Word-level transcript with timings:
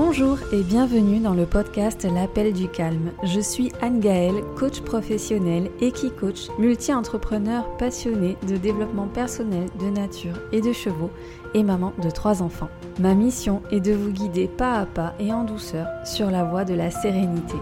Bonjour 0.00 0.38
et 0.52 0.62
bienvenue 0.62 1.18
dans 1.18 1.34
le 1.34 1.44
podcast 1.44 2.06
L'appel 2.08 2.52
du 2.52 2.68
calme. 2.68 3.10
Je 3.24 3.40
suis 3.40 3.72
Anne 3.80 3.98
Gaëlle, 3.98 4.44
coach 4.56 4.80
professionnel, 4.82 5.72
équi-coach, 5.80 6.50
multi-entrepreneur 6.56 7.68
passionné 7.78 8.36
de 8.46 8.56
développement 8.56 9.08
personnel, 9.08 9.66
de 9.80 9.90
nature 9.90 10.38
et 10.52 10.60
de 10.60 10.72
chevaux 10.72 11.10
et 11.52 11.64
maman 11.64 11.94
de 12.00 12.10
trois 12.10 12.42
enfants. 12.42 12.68
Ma 13.00 13.14
mission 13.14 13.60
est 13.72 13.80
de 13.80 13.92
vous 13.92 14.12
guider 14.12 14.46
pas 14.46 14.74
à 14.74 14.86
pas 14.86 15.14
et 15.18 15.32
en 15.32 15.42
douceur 15.42 15.88
sur 16.04 16.30
la 16.30 16.44
voie 16.44 16.64
de 16.64 16.74
la 16.74 16.92
sérénité. 16.92 17.56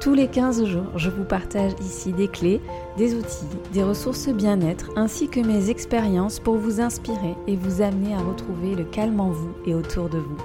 Tous 0.00 0.14
les 0.14 0.26
15 0.26 0.64
jours, 0.64 0.90
je 0.96 1.08
vous 1.08 1.24
partage 1.24 1.74
ici 1.80 2.12
des 2.12 2.26
clés, 2.26 2.60
des 2.98 3.14
outils, 3.14 3.46
des 3.72 3.84
ressources 3.84 4.28
bien-être 4.28 4.90
ainsi 4.96 5.28
que 5.28 5.38
mes 5.38 5.70
expériences 5.70 6.40
pour 6.40 6.56
vous 6.56 6.80
inspirer 6.80 7.36
et 7.46 7.54
vous 7.54 7.80
amener 7.80 8.12
à 8.12 8.22
retrouver 8.22 8.74
le 8.74 8.84
calme 8.84 9.20
en 9.20 9.30
vous 9.30 9.52
et 9.66 9.74
autour 9.76 10.08
de 10.08 10.18
vous. 10.18 10.36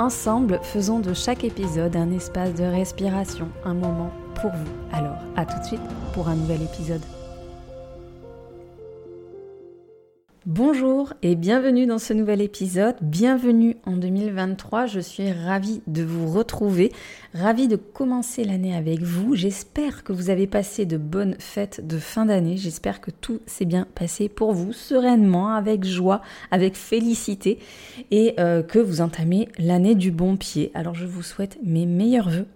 Ensemble, 0.00 0.60
faisons 0.62 0.98
de 0.98 1.12
chaque 1.12 1.44
épisode 1.44 1.94
un 1.94 2.10
espace 2.10 2.54
de 2.54 2.64
respiration, 2.64 3.50
un 3.66 3.74
moment 3.74 4.10
pour 4.40 4.50
vous. 4.50 4.96
Alors, 4.96 5.18
à 5.36 5.44
tout 5.44 5.58
de 5.60 5.66
suite 5.66 5.80
pour 6.14 6.26
un 6.28 6.36
nouvel 6.36 6.62
épisode. 6.62 7.02
Bonjour 10.46 11.12
et 11.20 11.34
bienvenue 11.34 11.84
dans 11.84 11.98
ce 11.98 12.14
nouvel 12.14 12.40
épisode. 12.40 12.96
Bienvenue 13.02 13.76
en 13.84 13.98
2023. 13.98 14.86
Je 14.86 14.98
suis 14.98 15.30
ravie 15.30 15.82
de 15.86 16.02
vous 16.02 16.32
retrouver, 16.32 16.92
ravie 17.34 17.68
de 17.68 17.76
commencer 17.76 18.44
l'année 18.44 18.74
avec 18.74 19.02
vous. 19.02 19.34
J'espère 19.34 20.02
que 20.02 20.14
vous 20.14 20.30
avez 20.30 20.46
passé 20.46 20.86
de 20.86 20.96
bonnes 20.96 21.36
fêtes 21.38 21.86
de 21.86 21.98
fin 21.98 22.24
d'année. 22.24 22.56
J'espère 22.56 23.02
que 23.02 23.10
tout 23.10 23.40
s'est 23.44 23.66
bien 23.66 23.86
passé 23.94 24.30
pour 24.30 24.54
vous, 24.54 24.72
sereinement, 24.72 25.50
avec 25.50 25.84
joie, 25.84 26.22
avec 26.50 26.74
félicité 26.74 27.58
et 28.10 28.32
euh, 28.40 28.62
que 28.62 28.78
vous 28.78 29.02
entamez 29.02 29.50
l'année 29.58 29.94
du 29.94 30.10
bon 30.10 30.38
pied. 30.38 30.70
Alors 30.72 30.94
je 30.94 31.04
vous 31.04 31.22
souhaite 31.22 31.58
mes 31.62 31.84
meilleurs 31.84 32.30
voeux 32.30 32.46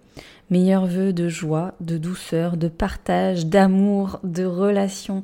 meilleurs 0.49 0.85
voeux 0.87 1.13
de 1.13 1.27
joie, 1.27 1.73
de 1.81 1.97
douceur, 1.97 2.57
de 2.57 2.67
partage, 2.67 3.45
d'amour, 3.45 4.19
de 4.23 4.45
relation, 4.45 5.23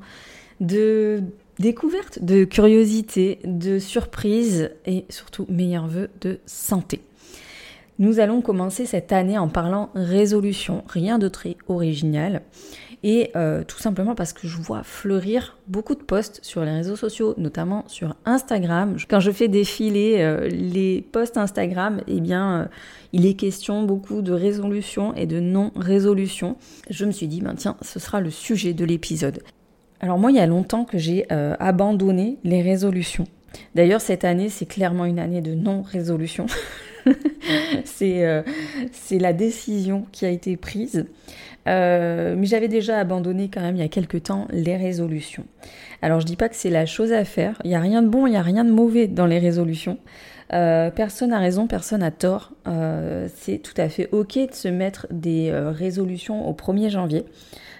de 0.59 1.23
découverte, 1.62 2.23
de 2.23 2.44
curiosité, 2.44 3.40
de 3.45 3.80
surprise 3.80 4.72
et 4.86 5.06
surtout 5.09 5.45
meilleurs 5.48 5.88
vœux 5.88 6.09
de 6.20 6.40
santé. 6.45 7.02
Nous 8.00 8.20
allons 8.20 8.42
commencer 8.42 8.86
cette 8.86 9.12
année 9.12 9.38
en 9.38 9.48
parlant 9.48 9.92
résolution, 9.94 10.84
rien 10.88 11.20
de 11.20 11.28
très 11.28 11.56
original. 11.68 12.42
Et 13.03 13.31
euh, 13.36 13.64
tout 13.64 13.80
simplement 13.80 14.14
parce 14.14 14.31
que 14.31 14.48
je 14.48 14.58
vois 14.58 14.84
fleurir 14.84 15.58
beaucoup 15.68 15.95
de 15.95 16.03
posts 16.03 16.40
sur 16.44 16.64
les 16.64 16.72
réseaux 16.72 16.95
sociaux, 16.95 17.34
notamment 17.38 17.84
sur 17.88 18.16
Instagram. 18.25 18.96
Quand 19.09 19.20
je 19.20 19.31
fais 19.31 19.48
défiler 19.48 20.18
euh, 20.20 20.48
les 20.50 21.02
posts 21.12 21.38
Instagram, 21.38 22.02
eh 22.08 22.22
bien, 22.22 22.62
euh, 22.62 22.66
il 23.12 23.25
est 23.25 23.34
question 23.34 23.84
beaucoup 23.84 24.22
de 24.22 24.31
résolution 24.31 25.16
et 25.16 25.25
de 25.25 25.40
non-résolution. 25.40 26.58
Je 26.90 27.06
me 27.06 27.12
suis 27.12 27.28
dit, 27.28 27.42
ben 27.42 27.56
tiens, 27.56 27.75
ce 27.81 28.00
sera 28.00 28.22
le 28.22 28.30
sujet 28.30 28.73
de 28.73 28.86
l'épisode. 28.86 29.42
Alors 30.02 30.17
moi, 30.17 30.31
il 30.31 30.38
y 30.38 30.39
a 30.39 30.47
longtemps 30.47 30.83
que 30.83 30.97
j'ai 30.97 31.25
euh, 31.31 31.55
abandonné 31.59 32.38
les 32.44 32.61
résolutions. 32.61 33.27
D'ailleurs, 33.75 34.02
cette 34.02 34.25
année, 34.25 34.49
c'est 34.49 34.66
clairement 34.66 35.05
une 35.05 35.19
année 35.19 35.41
de 35.41 35.53
non-résolution. 35.53 36.47
Euh, 38.03 38.41
c'est 38.91 39.19
la 39.19 39.33
décision 39.33 40.05
qui 40.11 40.25
a 40.25 40.29
été 40.29 40.57
prise. 40.57 41.05
Euh, 41.67 42.35
mais 42.35 42.47
j'avais 42.47 42.67
déjà 42.67 42.97
abandonné 42.97 43.49
quand 43.53 43.61
même 43.61 43.75
il 43.75 43.81
y 43.81 43.85
a 43.85 43.89
quelques 43.89 44.23
temps 44.23 44.47
les 44.52 44.75
résolutions. 44.75 45.45
Alors 46.02 46.19
je 46.19 46.25
dis 46.25 46.35
pas 46.35 46.49
que 46.49 46.55
c'est 46.55 46.72
la 46.72 46.88
chose 46.88 47.11
à 47.11 47.23
faire. 47.25 47.61
Il 47.63 47.69
n'y 47.69 47.75
a 47.75 47.79
rien 47.79 48.02
de 48.02 48.07
bon, 48.07 48.25
il 48.25 48.31
n'y 48.31 48.38
a 48.38 48.41
rien 48.41 48.63
de 48.63 48.72
mauvais 48.72 49.07
dans 49.07 49.27
les 49.27 49.38
résolutions. 49.38 49.99
Personne 50.52 51.30
n'a 51.30 51.39
raison, 51.39 51.67
personne 51.67 52.02
n'a 52.02 52.11
tort. 52.11 52.52
c'est 53.35 53.57
tout 53.59 53.73
à 53.77 53.89
fait 53.89 54.09
ok 54.11 54.38
de 54.38 54.53
se 54.53 54.67
mettre 54.67 55.07
des 55.09 55.52
résolutions 55.53 56.47
au 56.47 56.53
1er 56.53 56.89
janvier. 56.89 57.25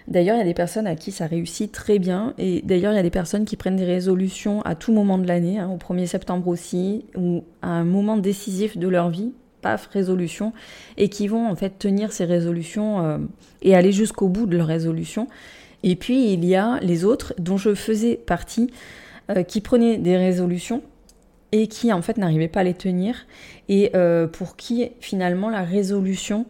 D'ailleurs, 0.08 0.36
il 0.36 0.40
y 0.40 0.42
a 0.42 0.46
des 0.46 0.54
personnes 0.54 0.88
à 0.88 0.96
qui 0.96 1.12
ça 1.12 1.28
réussit 1.28 1.72
très 1.72 2.00
bien. 2.00 2.34
Et 2.38 2.62
d'ailleurs, 2.64 2.94
il 2.94 2.96
y 2.96 3.00
a 3.00 3.04
des 3.04 3.10
personnes 3.10 3.46
qui 3.46 3.56
prennent 3.56 3.76
des 3.76 3.86
résolutions 3.86 4.62
à 4.64 4.76
tout 4.76 4.92
moment 4.92 5.18
de 5.18 5.28
l'année, 5.28 5.60
hein, 5.60 5.70
au 5.70 5.78
1er 5.78 6.06
septembre 6.06 6.48
aussi, 6.48 7.06
ou 7.16 7.44
à 7.62 7.70
un 7.70 7.84
moment 7.84 8.18
décisif 8.18 8.78
de 8.78 8.88
leur 8.88 9.10
vie, 9.10 9.32
paf, 9.62 9.88
résolution, 9.88 10.54
et 10.98 11.10
qui 11.10 11.28
vont 11.28 11.48
en 11.48 11.56
fait 11.56 11.78
tenir 11.78 12.12
ces 12.12 12.26
résolutions 12.26 13.06
euh, 13.06 13.18
et 13.62 13.76
aller 13.76 13.92
jusqu'au 13.92 14.28
bout 14.28 14.48
de 14.48 14.58
leur 14.58 14.68
résolution. 14.68 15.28
Et 15.84 15.96
puis, 15.96 16.34
il 16.34 16.46
y 16.46 16.56
a 16.56 16.80
les 16.82 17.06
autres, 17.06 17.34
dont 17.38 17.58
je 17.58 17.74
faisais 17.76 18.16
partie, 18.16 18.70
euh, 19.30 19.44
qui 19.44 19.62
prenaient 19.62 19.98
des 19.98 20.18
résolutions 20.18 20.82
et 21.52 21.68
qui 21.68 21.92
en 21.92 22.02
fait 22.02 22.18
n'arrivaient 22.18 22.48
pas 22.48 22.62
à 22.62 22.64
les 22.64 22.74
tenir, 22.74 23.26
et 23.70 23.92
euh, 23.96 24.28
pour 24.28 24.56
qui 24.56 24.92
finalement 25.00 25.50
la 25.50 25.64
résolution 25.64 26.46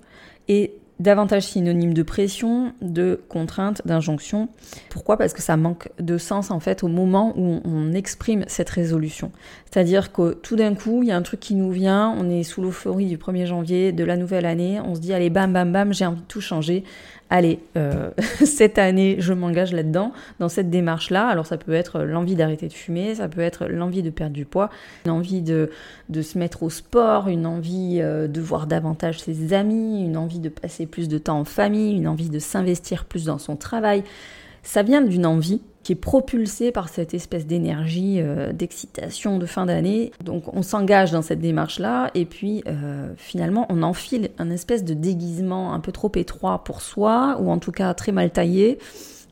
est 0.48 0.74
davantage 1.02 1.44
synonyme 1.44 1.94
de 1.94 2.04
pression, 2.04 2.74
de 2.82 3.20
contrainte, 3.28 3.82
d'injonction. 3.86 4.50
Pourquoi? 4.90 5.18
Parce 5.18 5.34
que 5.34 5.42
ça 5.42 5.58
manque 5.58 5.90
de 6.00 6.18
sens 6.18 6.52
en 6.52 6.60
fait 6.60 6.84
au 6.84 6.88
moment 6.88 7.34
où 7.38 7.62
on 7.66 7.94
exprime 7.94 8.44
cette 8.48 8.70
résolution. 8.70 9.32
C'est-à-dire 9.72 10.12
que 10.12 10.34
tout 10.34 10.56
d'un 10.56 10.76
coup, 10.76 11.04
il 11.04 11.10
y 11.10 11.12
a 11.12 11.18
un 11.18 11.22
truc 11.22 11.40
qui 11.40 11.56
nous 11.56 11.72
vient, 11.72 12.14
on 12.18 12.30
est 12.30 12.44
sous 12.44 12.62
l'euphorie 12.62 13.08
du 13.08 13.18
1er 13.18 13.46
janvier, 13.46 13.92
de 13.92 14.04
la 14.04 14.18
nouvelle 14.18 14.46
année, 14.46 14.80
on 14.82 14.96
se 14.96 15.00
dit 15.00 15.14
allez 15.14 15.30
bam 15.30 15.54
bam 15.54 15.72
bam, 15.72 15.94
j'ai 15.94 16.06
envie 16.06 16.22
de 16.22 16.26
tout 16.28 16.42
changer. 16.42 16.84
Allez, 17.32 17.60
euh, 17.78 18.12
cette 18.44 18.78
année, 18.78 19.16
je 19.20 19.32
m'engage 19.32 19.72
là-dedans, 19.72 20.12
dans 20.40 20.50
cette 20.50 20.70
démarche-là. 20.70 21.28
Alors 21.28 21.46
ça 21.46 21.58
peut 21.58 21.72
être 21.72 22.02
l'envie 22.02 22.36
d'arrêter 22.36 22.68
de 22.68 22.74
fumer, 22.74 23.16
ça 23.16 23.30
peut 23.30 23.40
être 23.40 23.68
l'envie 23.68 24.04
de 24.04 24.10
perdre 24.10 24.34
du 24.34 24.44
poids, 24.44 24.70
l'envie 25.06 25.42
de, 25.42 25.70
de 26.10 26.22
se 26.22 26.38
mettre 26.38 26.62
au 26.64 26.70
sport, 26.70 27.30
une 27.30 27.46
envie 27.46 28.00
euh, 28.02 28.28
de 28.28 28.42
voir 28.42 28.68
davantage 28.68 29.22
ses 29.22 29.54
amis, 29.54 30.04
une 30.04 30.18
envie 30.18 30.40
de 30.40 30.50
passer 30.50 30.86
plus 30.92 31.08
de 31.08 31.18
temps 31.18 31.40
en 31.40 31.46
famille, 31.46 31.96
une 31.96 32.08
envie 32.08 32.30
de 32.30 32.40
s'investir 32.40 33.06
plus 33.06 33.26
dans 33.26 33.40
son 33.40 33.56
travail. 33.56 34.04
Ça 34.62 34.84
vient 34.84 35.02
d'une 35.02 35.26
envie 35.26 35.62
qui 35.84 35.94
est 35.94 35.96
propulsée 35.96 36.72
par 36.72 36.90
cette 36.90 37.14
espèce 37.14 37.48
d'énergie, 37.48 38.18
euh, 38.20 38.54
d'excitation 38.54 39.40
de 39.40 39.46
fin 39.46 39.66
d'année. 39.66 40.12
Donc 40.24 40.54
on 40.54 40.62
s'engage 40.62 41.12
dans 41.12 41.24
cette 41.24 41.40
démarche-là 41.40 42.12
et 42.14 42.26
puis 42.26 42.64
euh, 42.68 43.12
finalement 43.18 43.66
on 43.70 43.82
enfile 43.82 44.30
un 44.38 44.52
espèce 44.52 44.84
de 44.84 44.94
déguisement 44.94 45.74
un 45.74 45.80
peu 45.80 45.92
trop 45.92 46.12
étroit 46.16 46.64
pour 46.64 46.82
soi 46.82 47.38
ou 47.40 47.50
en 47.50 47.58
tout 47.58 47.72
cas 47.72 47.94
très 47.94 48.12
mal 48.12 48.30
taillé 48.30 48.78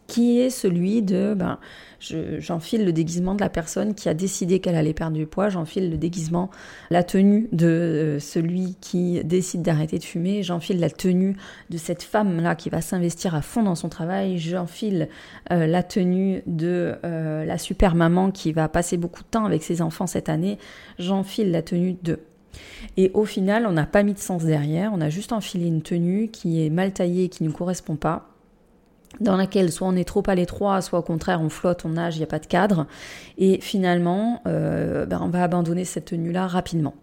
qui 0.08 0.40
est 0.40 0.50
celui 0.50 1.04
de 1.04 1.36
ben, 1.36 1.60
j'enfile 2.00 2.86
le 2.86 2.94
déguisement 2.94 3.36
de 3.36 3.42
la 3.42 3.50
personne 3.50 3.94
qui 3.94 4.10
a 4.10 4.14
décidé 4.14 4.60
qu'elle 4.60 4.76
allait 4.76 4.94
perdre 4.94 5.18
du 5.18 5.26
poids, 5.26 5.50
j'enfile 5.50 5.90
le 5.90 5.98
déguisement, 5.98 6.50
la 6.90 7.04
tenue 7.04 7.50
de 7.52 7.68
euh, 7.68 8.20
celui 8.20 8.76
qui 8.82 9.24
décide 9.24 9.62
d'arrêter 9.62 10.00
de 10.00 10.04
fumer, 10.04 10.44
j'enfile 10.44 10.80
la 10.80 10.90
tenue 10.90 11.36
de 11.70 11.78
cette 11.78 12.04
femme-là 12.04 12.56
qui 12.56 12.70
va 12.70 12.82
s'investir 12.82 13.36
à 13.36 13.42
fond 13.42 13.64
dans 13.64 13.76
son 13.76 13.90
travail, 13.90 14.38
j'enfile 14.38 15.10
euh, 15.52 15.68
la 15.68 15.84
tenue 15.84 16.42
de 16.48 16.96
euh, 17.04 17.46
la 17.46 17.58
super 17.58 17.96
maman 17.96 18.32
qui 18.32 18.52
va 18.52 18.70
passer 18.70 18.98
beaucoup 18.98 19.24
de 19.24 19.28
temps 19.28 19.46
avec 19.46 19.64
ses 19.64 19.82
enfants 19.82 20.08
cette 20.08 20.30
année, 20.30 20.58
j'enfile 20.98 21.52
la 21.52 21.62
tenue 21.62 21.98
de. 22.04 22.20
Et 22.98 23.12
au 23.14 23.26
final, 23.26 23.68
on 23.68 23.72
n'a 23.72 23.86
pas 23.86 24.04
mis 24.04 24.14
de 24.14 24.20
sens 24.20 24.44
derrière, 24.44 24.92
on 24.94 25.02
a 25.02 25.10
juste 25.10 25.34
enfilé 25.34 25.68
une 25.68 25.82
tenue 25.82 26.30
qui 26.30 26.66
est 26.66 26.70
mal 26.70 26.92
taillée 26.92 27.26
et 27.26 27.30
qui 27.30 27.44
ne 27.44 27.52
correspond 27.52 27.96
pas 27.96 28.30
dans 29.20 29.36
laquelle 29.36 29.72
soit 29.72 29.88
on 29.88 29.96
est 29.96 30.08
trop 30.08 30.24
à 30.28 30.36
l'étroit, 30.36 30.82
soit 30.82 31.00
au 31.00 31.04
contraire 31.04 31.42
on 31.42 31.50
flotte, 31.50 31.86
on 31.86 31.90
nage, 31.90 32.16
il 32.16 32.20
n'y 32.20 32.24
a 32.24 32.28
pas 32.28 32.40
de 32.40 32.46
cadre. 32.46 32.88
Et 33.38 33.60
finalement, 33.62 34.42
euh, 34.48 35.06
ben, 35.06 35.20
on 35.22 35.30
va 35.30 35.44
abandonner 35.44 35.86
cette 35.86 36.06
tenue-là 36.06 36.48
rapidement. 36.48 36.94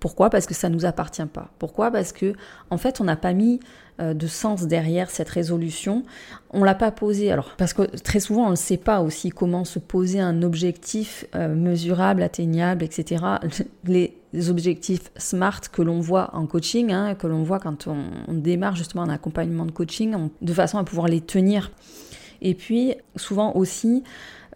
Pourquoi? 0.00 0.30
Parce 0.30 0.46
que 0.46 0.54
ça 0.54 0.68
ne 0.68 0.74
nous 0.74 0.86
appartient 0.86 1.26
pas. 1.26 1.50
Pourquoi? 1.58 1.90
Parce 1.90 2.12
que 2.12 2.32
en 2.70 2.78
fait, 2.78 3.00
on 3.00 3.04
n'a 3.04 3.16
pas 3.16 3.34
mis 3.34 3.60
euh, 4.00 4.14
de 4.14 4.26
sens 4.26 4.62
derrière 4.62 5.10
cette 5.10 5.28
résolution. 5.28 6.04
On 6.52 6.64
l'a 6.64 6.74
pas 6.74 6.90
posé. 6.90 7.30
Alors 7.30 7.54
parce 7.58 7.74
que 7.74 7.82
très 7.82 8.18
souvent, 8.18 8.46
on 8.46 8.50
ne 8.50 8.56
sait 8.56 8.78
pas 8.78 9.00
aussi 9.02 9.28
comment 9.28 9.64
se 9.64 9.78
poser 9.78 10.20
un 10.20 10.42
objectif 10.42 11.26
euh, 11.34 11.54
mesurable, 11.54 12.22
atteignable, 12.22 12.82
etc. 12.82 13.24
Les 13.84 14.14
objectifs 14.48 15.10
SMART 15.16 15.60
que 15.70 15.82
l'on 15.82 16.00
voit 16.00 16.30
en 16.34 16.46
coaching, 16.46 16.92
hein, 16.92 17.14
que 17.14 17.26
l'on 17.26 17.42
voit 17.42 17.58
quand 17.58 17.88
on, 17.88 18.32
démarre 18.32 18.76
justement 18.76 19.02
un 19.02 19.10
accompagnement 19.10 19.66
de 19.66 19.72
coaching, 19.72 20.30
de 20.40 20.52
façon 20.54 20.78
à 20.78 20.84
pouvoir 20.84 21.08
les 21.08 21.20
tenir. 21.20 21.70
Et 22.40 22.54
puis 22.54 22.94
souvent 23.16 23.52
aussi, 23.54 24.02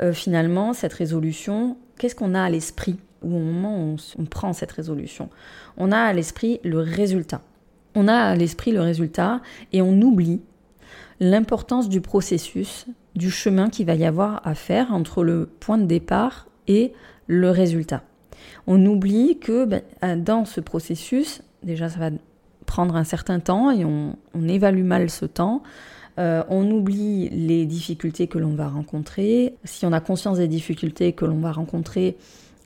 euh, 0.00 0.12
finalement, 0.14 0.72
cette 0.72 0.94
résolution, 0.94 1.76
qu'est-ce 1.98 2.14
qu'on 2.14 2.34
a 2.34 2.42
à 2.42 2.48
l'esprit? 2.48 2.96
Au 3.24 3.38
moment 3.38 3.92
où 3.92 3.96
on, 4.18 4.24
prend 4.24 4.52
cette 4.52 4.72
résolution. 4.72 5.30
On 5.76 5.92
a 5.92 5.98
à 5.98 6.12
l'esprit 6.12 6.60
le 6.64 6.78
résultat. 6.78 7.42
On 7.94 8.08
a 8.08 8.14
à 8.14 8.34
l'esprit 8.34 8.72
le 8.72 8.80
résultat 8.80 9.40
et 9.72 9.82
on 9.82 10.00
oublie 10.00 10.40
l'importance 11.20 11.88
du 11.88 12.00
processus, 12.00 12.86
du 13.14 13.30
chemin 13.30 13.70
qu'il 13.70 13.86
va 13.86 13.94
y 13.94 14.04
avoir 14.04 14.46
à 14.46 14.54
faire 14.54 14.92
entre 14.92 15.22
le 15.22 15.48
point 15.60 15.78
de 15.78 15.86
départ 15.86 16.48
et 16.66 16.92
le 17.26 17.50
résultat. 17.50 18.02
On 18.66 18.84
oublie 18.84 19.38
que 19.38 19.64
ben, 19.64 19.82
dans 20.22 20.44
ce 20.44 20.60
processus, 20.60 21.42
déjà 21.62 21.88
ça 21.88 21.98
va 21.98 22.10
prendre 22.66 22.96
un 22.96 23.04
certain 23.04 23.40
temps 23.40 23.70
et 23.70 23.84
on, 23.84 24.16
évalue 24.48 24.84
mal 24.84 25.10
ce 25.10 25.26
temps. 25.26 25.62
Euh, 26.18 26.44
on 26.48 26.70
oublie 26.70 27.28
les 27.30 27.66
difficultés 27.66 28.26
que 28.26 28.38
l'on 28.38 28.54
va 28.54 28.68
rencontrer. 28.68 29.54
Si 29.64 29.84
on 29.84 29.92
a 29.92 30.00
conscience 30.00 30.38
des 30.38 30.48
difficultés 30.48 31.12
que 31.12 31.24
l'on 31.24 31.38
va 31.38 31.52
rencontrer, 31.52 32.16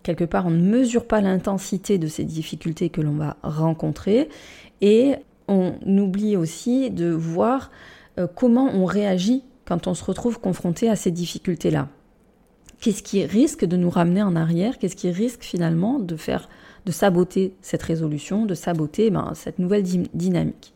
quelque 0.08 0.24
part, 0.24 0.46
on 0.46 0.50
ne 0.50 0.62
mesure 0.62 1.06
pas 1.06 1.20
l'intensité 1.20 1.98
de 1.98 2.06
ces 2.06 2.24
difficultés 2.24 2.88
que 2.88 3.02
l'on 3.02 3.12
va 3.12 3.36
rencontrer 3.42 4.30
et 4.80 5.16
on 5.48 5.74
oublie 5.86 6.34
aussi 6.34 6.90
de 6.90 7.10
voir 7.10 7.70
euh, 8.18 8.26
comment 8.26 8.70
on 8.72 8.86
réagit 8.86 9.42
quand 9.66 9.86
on 9.86 9.92
se 9.92 10.02
retrouve 10.02 10.40
confronté 10.40 10.88
à 10.88 10.96
ces 10.96 11.10
difficultés-là. 11.10 11.88
Qu'est-ce 12.80 13.02
qui 13.02 13.22
risque 13.26 13.66
de 13.66 13.76
nous 13.76 13.90
ramener 13.90 14.22
en 14.22 14.34
arrière? 14.34 14.78
Qu'est-ce 14.78 14.96
qui 14.96 15.10
risque 15.10 15.42
finalement 15.42 15.98
de 15.98 16.16
faire, 16.16 16.48
de 16.86 16.92
saboter 16.92 17.52
cette 17.60 17.82
résolution, 17.82 18.46
de 18.46 18.54
saboter 18.54 19.10
ben, 19.10 19.32
cette 19.34 19.58
nouvelle 19.58 19.82
dynamique? 19.82 20.72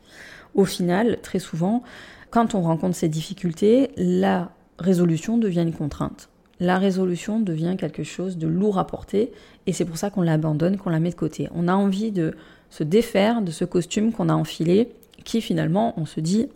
Au 0.55 0.67
final, 0.67 1.21
très 1.23 1.39
souvent, 1.39 1.83
quand 2.29 2.55
on 2.55 2.61
rencontre 2.61 2.97
ces 2.97 3.09
difficultés, 3.09 3.93
la 3.97 4.53
résolution 4.79 5.39
devient 5.39 5.63
une 5.63 5.73
contrainte. 5.73 6.29
La 6.61 6.79
résolution 6.79 7.41
devient 7.41 7.77
quelque 7.79 8.05
chose 8.05 8.39
de 8.39 8.47
lourd 8.47 8.79
à 8.79 8.87
porter 8.87 9.33
et 9.67 9.73
c'est 9.73 9.85
pour 9.85 9.97
ça 9.97 10.11
qu'on 10.11 10.23
l'abandonne, 10.23 10.77
qu'on 10.77 10.91
la 10.91 11.01
met 11.01 11.11
de 11.11 11.15
côté. 11.15 11.49
On 11.55 11.69
a 11.69 11.75
envie 11.75 12.13
de 12.13 12.35
se 12.71 12.85
défaire 12.85 13.43
de 13.43 13.51
ce 13.51 13.65
costume 13.65 14.13
qu'on 14.13 14.29
a 14.29 14.35
enfilé 14.35 14.93
qui 15.25 15.41
finalement, 15.41 15.95
on 15.97 16.07
se 16.07 16.21
dit, 16.21 16.49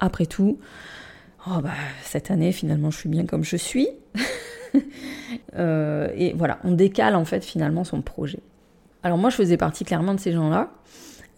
après 0.00 0.26
tout, 0.26 0.58
oh 1.46 1.60
bah, 1.62 1.70
cette 2.02 2.30
année 2.30 2.52
finalement 2.52 2.90
je 2.90 2.98
suis 2.98 3.08
bien 3.08 3.26
comme 3.26 3.44
je 3.44 3.56
suis. 3.56 3.88
Euh, 5.56 6.08
et 6.14 6.32
voilà, 6.34 6.58
on 6.64 6.72
décale 6.72 7.14
en 7.14 7.24
fait 7.24 7.44
finalement 7.44 7.84
son 7.84 8.00
projet. 8.00 8.38
Alors 9.02 9.18
moi 9.18 9.28
je 9.28 9.36
faisais 9.36 9.56
partie 9.56 9.84
clairement 9.84 10.14
de 10.14 10.20
ces 10.20 10.32
gens-là. 10.32 10.72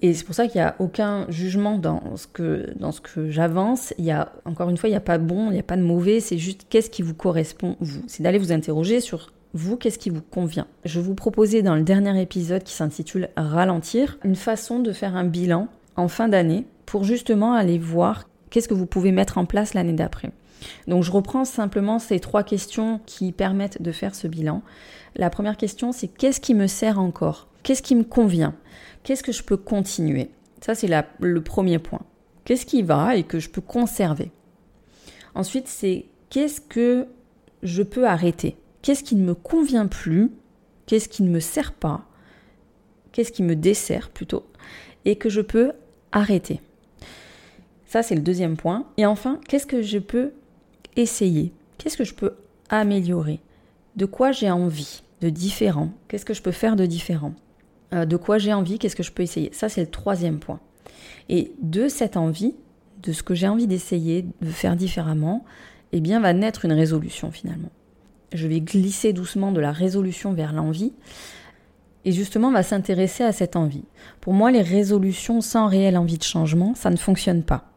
Et 0.03 0.13
c'est 0.13 0.25
pour 0.25 0.35
ça 0.35 0.47
qu'il 0.47 0.61
n'y 0.61 0.67
a 0.67 0.77
aucun 0.79 1.25
jugement 1.31 1.79
dans 1.79 2.17
ce 2.17 2.27
que, 2.27 2.73
dans 2.79 2.93
ce 2.93 3.01
que 3.01 3.31
j'avance. 3.31 3.95
Il 3.99 4.05
y 4.05 4.11
a, 4.11 4.33
encore 4.45 4.69
une 4.69 4.77
fois, 4.77 4.89
il 4.89 4.93
n'y 4.93 4.97
a 4.97 5.01
pas 5.01 5.19
de 5.19 5.25
bon, 5.25 5.49
il 5.49 5.55
n'y 5.55 5.61
a 5.61 5.65
pas 5.65 5.77
de 5.77 5.83
mauvais, 5.83 6.21
c'est 6.21 6.37
juste 6.37 6.67
qu'est-ce 6.69 6.91
qui 6.91 7.03
vous 7.03 7.15
correspond, 7.15 7.77
vous? 7.81 8.03
C'est 8.07 8.23
d'aller 8.23 8.39
vous 8.39 8.53
interroger 8.53 9.01
sur 9.01 9.33
vous, 9.55 9.77
qu'est-ce 9.77 9.99
qui 9.99 10.11
vous 10.11 10.21
convient. 10.21 10.67
Je 10.85 11.01
vous 11.01 11.15
proposais 11.15 11.63
dans 11.63 11.77
le 11.77 11.83
dernier 11.83 12.21
épisode 12.21 12.65
qui 12.65 12.75
s'intitule 12.75 13.29
Ralentir, 13.37 14.19
une 14.25 14.35
façon 14.35 14.81
de 14.81 14.93
faire 14.93 15.17
un 15.17 15.25
bilan 15.25 15.69
en 15.97 16.09
fin 16.09 16.29
d'année 16.29 16.67
pour 16.87 17.05
justement 17.05 17.55
aller 17.55 17.79
voir 17.79 18.25
qu'est-ce 18.51 18.69
que 18.69 18.75
vous 18.75 18.87
pouvez 18.87 19.13
mettre 19.13 19.39
en 19.39 19.47
place 19.47 19.75
l'année 19.75 19.93
d'après. 19.93 20.33
Donc 20.89 21.03
je 21.03 21.13
reprends 21.13 21.45
simplement 21.45 21.99
ces 21.99 22.21
trois 22.21 22.43
questions 22.43 23.01
qui 23.07 23.33
permettent 23.33 23.81
de 23.81 23.93
faire 23.93 24.15
ce 24.15 24.27
bilan. 24.27 24.63
La 25.15 25.31
première 25.31 25.57
question, 25.57 25.93
c'est 25.93 26.09
qu'est-ce 26.09 26.41
qui 26.41 26.55
me 26.55 26.67
sert 26.67 26.99
encore? 26.99 27.49
Qu'est-ce 27.63 27.83
qui 27.83 27.95
me 27.95 28.05
convient? 28.05 28.55
Qu'est-ce 29.05 29.23
que 29.23 29.33
je 29.33 29.43
peux 29.43 29.59
continuer? 29.59 30.31
Ça, 30.61 30.75
c'est 30.75 30.89
le 31.21 31.43
premier 31.43 31.79
point. 31.79 32.01
Qu'est-ce 32.45 32.67
qui 32.67 32.83
va 32.83 33.17
et 33.17 33.23
que 33.23 33.39
je 33.39 33.51
peux 33.51 33.61
conserver? 33.61 34.33
Ensuite, 35.35 35.69
c'est 35.69 36.07
qu'est-ce 36.31 36.61
que 36.61 37.07
je 37.63 37.83
peux 37.83 38.07
arrêter? 38.07 38.57
Qu'est-ce 38.83 39.05
qui 39.05 39.15
ne 39.15 39.25
me 39.25 39.35
convient 39.35 39.87
plus? 39.87 40.31
Qu'est-ce 40.87 41.09
qui 41.09 41.23
ne 41.23 41.31
me 41.31 41.41
sert 41.41 41.75
pas? 41.75 42.07
Qu'est-ce 43.13 43.33
qui 43.33 43.43
me 43.43 43.57
dessert 43.57 44.11
plutôt? 44.11 44.45
Et 45.05 45.17
que 45.17 45.29
je 45.29 45.41
peux 45.41 45.73
arrêter? 46.13 46.61
Ça, 47.87 48.03
c'est 48.03 48.15
le 48.15 48.23
deuxième 48.23 48.57
point. 48.57 48.87
Et 48.97 49.07
enfin, 49.07 49.39
qu'est-ce 49.49 49.67
que 49.67 49.83
je 49.83 49.99
peux 49.99 50.33
essayer? 50.97 51.53
Qu'est-ce 51.79 51.97
que 51.97 52.05
je 52.05 52.15
peux 52.15 52.35
améliorer? 52.71 53.41
De 53.97 54.07
quoi 54.07 54.33
j'ai 54.33 54.51
envie 54.51 55.03
De 55.21 55.29
différent? 55.29 55.91
Qu'est-ce 56.09 56.25
que 56.25 56.35
je 56.35 56.43
peux 56.43 56.53
faire 56.53 56.77
de 56.77 56.87
différent? 56.87 57.35
Euh, 57.95 58.05
De 58.05 58.17
quoi 58.17 58.39
j'ai 58.39 58.53
envie 58.53 58.79
Qu'est-ce 58.79 58.97
que 58.97 59.03
je 59.03 59.13
peux 59.13 59.23
essayer 59.23 59.51
Ça, 59.53 59.69
c'est 59.69 59.81
le 59.81 59.91
troisième 59.91 60.39
point. 60.39 60.61
Et 61.29 61.53
de 61.63 61.89
cette 61.89 62.17
envie, 62.17 62.55
de 63.03 63.13
ce 63.13 63.23
que 63.23 63.35
j'ai 63.35 63.49
envie 63.49 63.67
d'essayer, 63.67 64.27
de 64.41 64.51
faire 64.51 64.77
différemment, 64.77 65.45
eh 65.93 66.01
bien, 66.01 66.21
va 66.21 66.33
naître 66.33 66.65
une 66.65 66.73
résolution 66.73 67.31
finalement. 67.31 67.71
Je 68.33 68.47
vais 68.49 68.61
glisser 68.61 69.13
doucement 69.13 69.53
de 69.53 69.61
la 69.61 69.73
résolution 69.73 70.33
vers 70.33 70.53
l'envie 70.53 70.93
et 72.05 72.13
justement 72.13 72.51
va 72.51 72.63
s'intéresser 72.63 73.25
à 73.25 73.33
cette 73.33 73.57
envie. 73.57 73.85
Pour 74.21 74.33
moi, 74.33 74.51
les 74.51 74.63
résolutions 74.63 75.41
sans 75.41 75.67
réelle 75.67 75.97
envie 75.97 76.19
de 76.19 76.25
changement, 76.25 76.75
ça 76.75 76.91
ne 76.91 76.97
fonctionne 76.97 77.43
pas. 77.43 77.71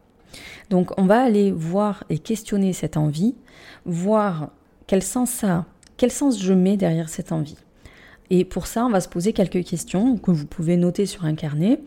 Donc 0.70 0.98
on 0.98 1.06
va 1.06 1.22
aller 1.22 1.50
voir 1.50 2.04
et 2.10 2.18
questionner 2.18 2.72
cette 2.72 2.96
envie, 2.96 3.34
voir 3.86 4.50
quel 4.86 5.02
sens 5.02 5.30
ça 5.30 5.54
a, 5.54 5.66
quel 5.96 6.10
sens 6.10 6.40
je 6.42 6.52
mets 6.52 6.76
derrière 6.76 7.08
cette 7.08 7.32
envie. 7.32 7.56
Et 8.30 8.44
pour 8.44 8.66
ça, 8.66 8.84
on 8.84 8.90
va 8.90 9.00
se 9.00 9.08
poser 9.08 9.32
quelques 9.32 9.64
questions 9.64 10.16
que 10.16 10.30
vous 10.30 10.46
pouvez 10.46 10.76
noter 10.76 11.06
sur 11.06 11.24
un 11.24 11.34
carnet. 11.34 11.80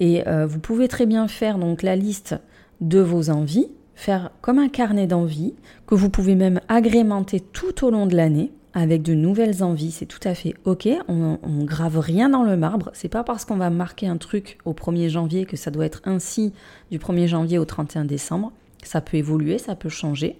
Et 0.00 0.26
euh, 0.26 0.46
vous 0.46 0.58
pouvez 0.58 0.88
très 0.88 1.06
bien 1.06 1.28
faire 1.28 1.58
donc 1.58 1.82
la 1.82 1.96
liste 1.96 2.34
de 2.80 3.00
vos 3.00 3.30
envies, 3.30 3.68
faire 3.94 4.30
comme 4.40 4.58
un 4.58 4.68
carnet 4.68 5.06
d'envies 5.06 5.54
que 5.86 5.94
vous 5.94 6.10
pouvez 6.10 6.34
même 6.34 6.60
agrémenter 6.68 7.40
tout 7.40 7.84
au 7.84 7.90
long 7.90 8.06
de 8.06 8.16
l'année 8.16 8.52
avec 8.74 9.02
de 9.02 9.14
nouvelles 9.14 9.62
envies, 9.62 9.92
c'est 9.92 10.06
tout 10.06 10.20
à 10.24 10.34
fait 10.34 10.54
ok. 10.64 10.88
On, 11.06 11.38
on 11.42 11.64
grave 11.64 11.98
rien 11.98 12.28
dans 12.28 12.42
le 12.42 12.56
marbre. 12.56 12.90
C'est 12.92 13.08
pas 13.08 13.22
parce 13.22 13.44
qu'on 13.44 13.56
va 13.56 13.70
marquer 13.70 14.08
un 14.08 14.16
truc 14.16 14.58
au 14.64 14.72
1er 14.72 15.08
janvier 15.08 15.46
que 15.46 15.56
ça 15.56 15.70
doit 15.70 15.86
être 15.86 16.02
ainsi 16.04 16.52
du 16.90 16.98
1er 16.98 17.28
janvier 17.28 17.58
au 17.58 17.64
31 17.64 18.04
décembre. 18.04 18.52
Ça 18.82 19.00
peut 19.00 19.16
évoluer, 19.16 19.58
ça 19.58 19.76
peut 19.76 19.88
changer. 19.88 20.36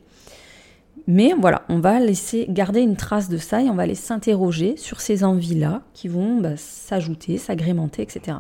Mais 1.07 1.35
voilà, 1.39 1.65
on 1.69 1.81
va 1.81 2.01
laisser 2.01 2.47
garder 2.49 2.81
une 2.81 2.97
trace 2.97 3.29
de 3.29 3.37
ça 3.37 3.63
et 3.63 3.69
on 3.69 3.75
va 3.75 3.83
aller 3.83 3.95
s'interroger 3.95 4.77
sur 4.77 5.01
ces 5.01 5.23
envies-là 5.23 5.83
qui 5.93 6.09
vont 6.09 6.41
bah, 6.41 6.57
s'ajouter, 6.57 7.37
s'agrémenter, 7.37 8.03
etc. 8.03 8.39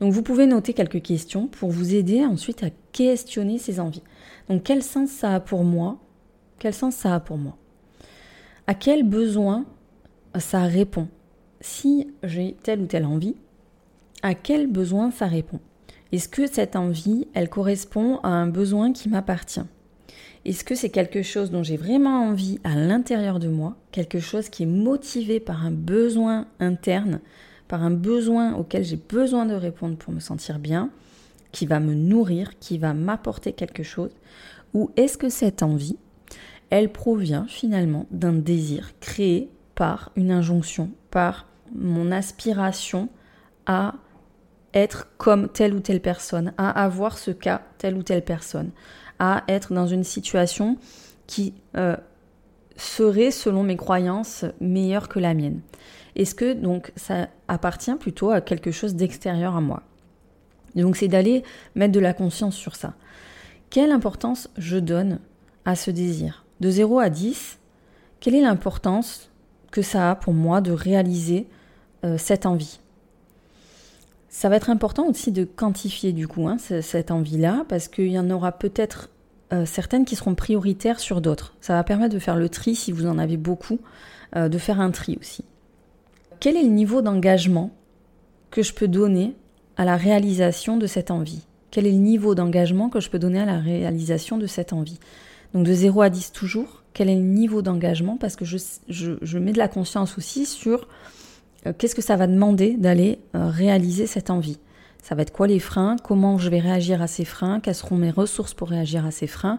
Donc 0.00 0.12
vous 0.12 0.22
pouvez 0.22 0.46
noter 0.46 0.72
quelques 0.72 1.02
questions 1.02 1.46
pour 1.46 1.70
vous 1.70 1.94
aider 1.94 2.24
ensuite 2.24 2.62
à 2.62 2.70
questionner 2.92 3.58
ces 3.58 3.78
envies. 3.78 4.02
Donc 4.48 4.64
quel 4.64 4.82
sens 4.82 5.10
ça 5.10 5.34
a 5.34 5.40
pour 5.40 5.64
moi? 5.64 5.98
Quel 6.58 6.74
sens 6.74 6.94
ça 6.94 7.14
a 7.14 7.20
pour 7.20 7.38
moi? 7.38 7.56
À 8.66 8.74
quel 8.74 9.04
besoin 9.04 9.66
ça 10.38 10.62
répond? 10.62 11.08
Si 11.60 12.12
j'ai 12.22 12.56
telle 12.62 12.80
ou 12.80 12.86
telle 12.86 13.06
envie, 13.06 13.36
à 14.22 14.34
quel 14.34 14.66
besoin 14.66 15.10
ça 15.10 15.26
répond? 15.26 15.60
Est-ce 16.10 16.28
que 16.28 16.46
cette 16.46 16.74
envie, 16.74 17.28
elle 17.34 17.48
correspond 17.48 18.18
à 18.22 18.28
un 18.28 18.46
besoin 18.46 18.92
qui 18.92 19.08
m'appartient? 19.08 19.60
Est-ce 20.48 20.64
que 20.64 20.74
c'est 20.74 20.88
quelque 20.88 21.20
chose 21.20 21.50
dont 21.50 21.62
j'ai 21.62 21.76
vraiment 21.76 22.26
envie 22.26 22.58
à 22.64 22.74
l'intérieur 22.74 23.38
de 23.38 23.48
moi, 23.48 23.76
quelque 23.92 24.18
chose 24.18 24.48
qui 24.48 24.62
est 24.62 24.66
motivé 24.66 25.40
par 25.40 25.66
un 25.66 25.70
besoin 25.70 26.46
interne, 26.58 27.20
par 27.68 27.82
un 27.82 27.90
besoin 27.90 28.54
auquel 28.54 28.82
j'ai 28.82 28.96
besoin 28.96 29.44
de 29.44 29.52
répondre 29.52 29.98
pour 29.98 30.10
me 30.10 30.20
sentir 30.20 30.58
bien, 30.58 30.88
qui 31.52 31.66
va 31.66 31.80
me 31.80 31.92
nourrir, 31.92 32.58
qui 32.60 32.78
va 32.78 32.94
m'apporter 32.94 33.52
quelque 33.52 33.82
chose? 33.82 34.08
Ou 34.72 34.90
est-ce 34.96 35.18
que 35.18 35.28
cette 35.28 35.62
envie, 35.62 35.98
elle 36.70 36.90
provient 36.92 37.44
finalement 37.46 38.06
d'un 38.10 38.32
désir 38.32 38.92
créé 39.00 39.50
par 39.74 40.12
une 40.16 40.30
injonction, 40.30 40.90
par 41.10 41.46
mon 41.74 42.10
aspiration 42.10 43.10
à 43.66 43.96
être 44.72 45.08
comme 45.18 45.50
telle 45.50 45.74
ou 45.74 45.80
telle 45.80 46.00
personne, 46.00 46.54
à 46.56 46.70
avoir 46.70 47.18
ce 47.18 47.32
cas 47.32 47.60
telle 47.76 47.98
ou 47.98 48.02
telle 48.02 48.24
personne, 48.24 48.70
à 49.18 49.44
être 49.48 49.72
dans 49.72 49.86
une 49.86 50.04
situation 50.04 50.76
qui 51.26 51.54
euh, 51.76 51.96
serait, 52.76 53.30
selon 53.30 53.62
mes 53.62 53.76
croyances, 53.76 54.44
meilleure 54.60 55.08
que 55.08 55.18
la 55.18 55.34
mienne. 55.34 55.60
Est-ce 56.16 56.34
que 56.34 56.52
donc 56.52 56.92
ça 56.96 57.28
appartient 57.46 57.94
plutôt 57.94 58.30
à 58.30 58.40
quelque 58.40 58.70
chose 58.70 58.94
d'extérieur 58.94 59.56
à 59.56 59.60
moi? 59.60 59.82
Donc 60.74 60.96
c'est 60.96 61.08
d'aller 61.08 61.42
mettre 61.74 61.92
de 61.92 62.00
la 62.00 62.12
conscience 62.12 62.56
sur 62.56 62.76
ça. 62.76 62.94
Quelle 63.70 63.92
importance 63.92 64.48
je 64.56 64.78
donne 64.78 65.20
à 65.64 65.76
ce 65.76 65.90
désir? 65.90 66.44
De 66.60 66.70
0 66.70 66.98
à 66.98 67.10
10, 67.10 67.58
quelle 68.20 68.34
est 68.34 68.40
l'importance 68.40 69.30
que 69.70 69.82
ça 69.82 70.10
a 70.10 70.14
pour 70.14 70.32
moi 70.32 70.60
de 70.60 70.72
réaliser 70.72 71.46
euh, 72.04 72.16
cette 72.18 72.46
envie? 72.46 72.80
Ça 74.28 74.48
va 74.48 74.56
être 74.56 74.70
important 74.70 75.06
aussi 75.06 75.32
de 75.32 75.44
quantifier 75.44 76.12
du 76.12 76.28
coup 76.28 76.48
hein, 76.48 76.58
cette 76.58 77.10
envie-là, 77.10 77.64
parce 77.68 77.88
qu'il 77.88 78.08
y 78.08 78.18
en 78.18 78.30
aura 78.30 78.52
peut-être 78.52 79.08
euh, 79.52 79.64
certaines 79.64 80.04
qui 80.04 80.16
seront 80.16 80.34
prioritaires 80.34 81.00
sur 81.00 81.20
d'autres. 81.20 81.54
Ça 81.60 81.74
va 81.74 81.84
permettre 81.84 82.14
de 82.14 82.18
faire 82.18 82.36
le 82.36 82.48
tri 82.48 82.74
si 82.74 82.92
vous 82.92 83.06
en 83.06 83.18
avez 83.18 83.38
beaucoup, 83.38 83.80
euh, 84.36 84.48
de 84.48 84.58
faire 84.58 84.80
un 84.80 84.90
tri 84.90 85.16
aussi. 85.18 85.44
Quel 86.40 86.56
est 86.56 86.62
le 86.62 86.68
niveau 86.68 87.00
d'engagement 87.00 87.70
que 88.50 88.62
je 88.62 88.74
peux 88.74 88.88
donner 88.88 89.34
à 89.76 89.84
la 89.84 89.96
réalisation 89.96 90.76
de 90.76 90.86
cette 90.86 91.10
envie? 91.10 91.46
Quel 91.70 91.86
est 91.86 91.92
le 91.92 91.98
niveau 91.98 92.34
d'engagement 92.34 92.90
que 92.90 93.00
je 93.00 93.08
peux 93.08 93.18
donner 93.18 93.40
à 93.40 93.46
la 93.46 93.58
réalisation 93.58 94.36
de 94.36 94.46
cette 94.46 94.72
envie? 94.72 94.98
Donc 95.54 95.64
de 95.64 95.72
0 95.72 96.02
à 96.02 96.10
10 96.10 96.32
toujours, 96.32 96.82
quel 96.92 97.08
est 97.08 97.14
le 97.14 97.22
niveau 97.22 97.62
d'engagement? 97.62 98.16
Parce 98.18 98.36
que 98.36 98.44
je, 98.44 98.58
je, 98.88 99.38
mets 99.38 99.52
de 99.52 99.58
la 99.58 99.68
conscience 99.68 100.18
aussi 100.18 100.46
sur 100.46 100.88
qu'est-ce 101.78 101.94
que 101.94 102.02
ça 102.02 102.16
va 102.16 102.26
demander 102.26 102.76
d'aller 102.76 103.18
euh, 103.34 103.48
réaliser 103.48 104.06
cette 104.06 104.30
envie? 104.30 104.58
Ça 105.02 105.14
va 105.14 105.22
être 105.22 105.32
quoi 105.32 105.46
les 105.46 105.58
freins? 105.58 105.96
Comment 106.02 106.38
je 106.38 106.50
vais 106.50 106.58
réagir 106.58 107.00
à 107.00 107.06
ces 107.06 107.24
freins? 107.24 107.60
Quelles 107.60 107.74
seront 107.74 107.96
mes 107.96 108.10
ressources 108.10 108.54
pour 108.54 108.68
réagir 108.68 109.06
à 109.06 109.10
ces 109.10 109.26
freins? 109.26 109.58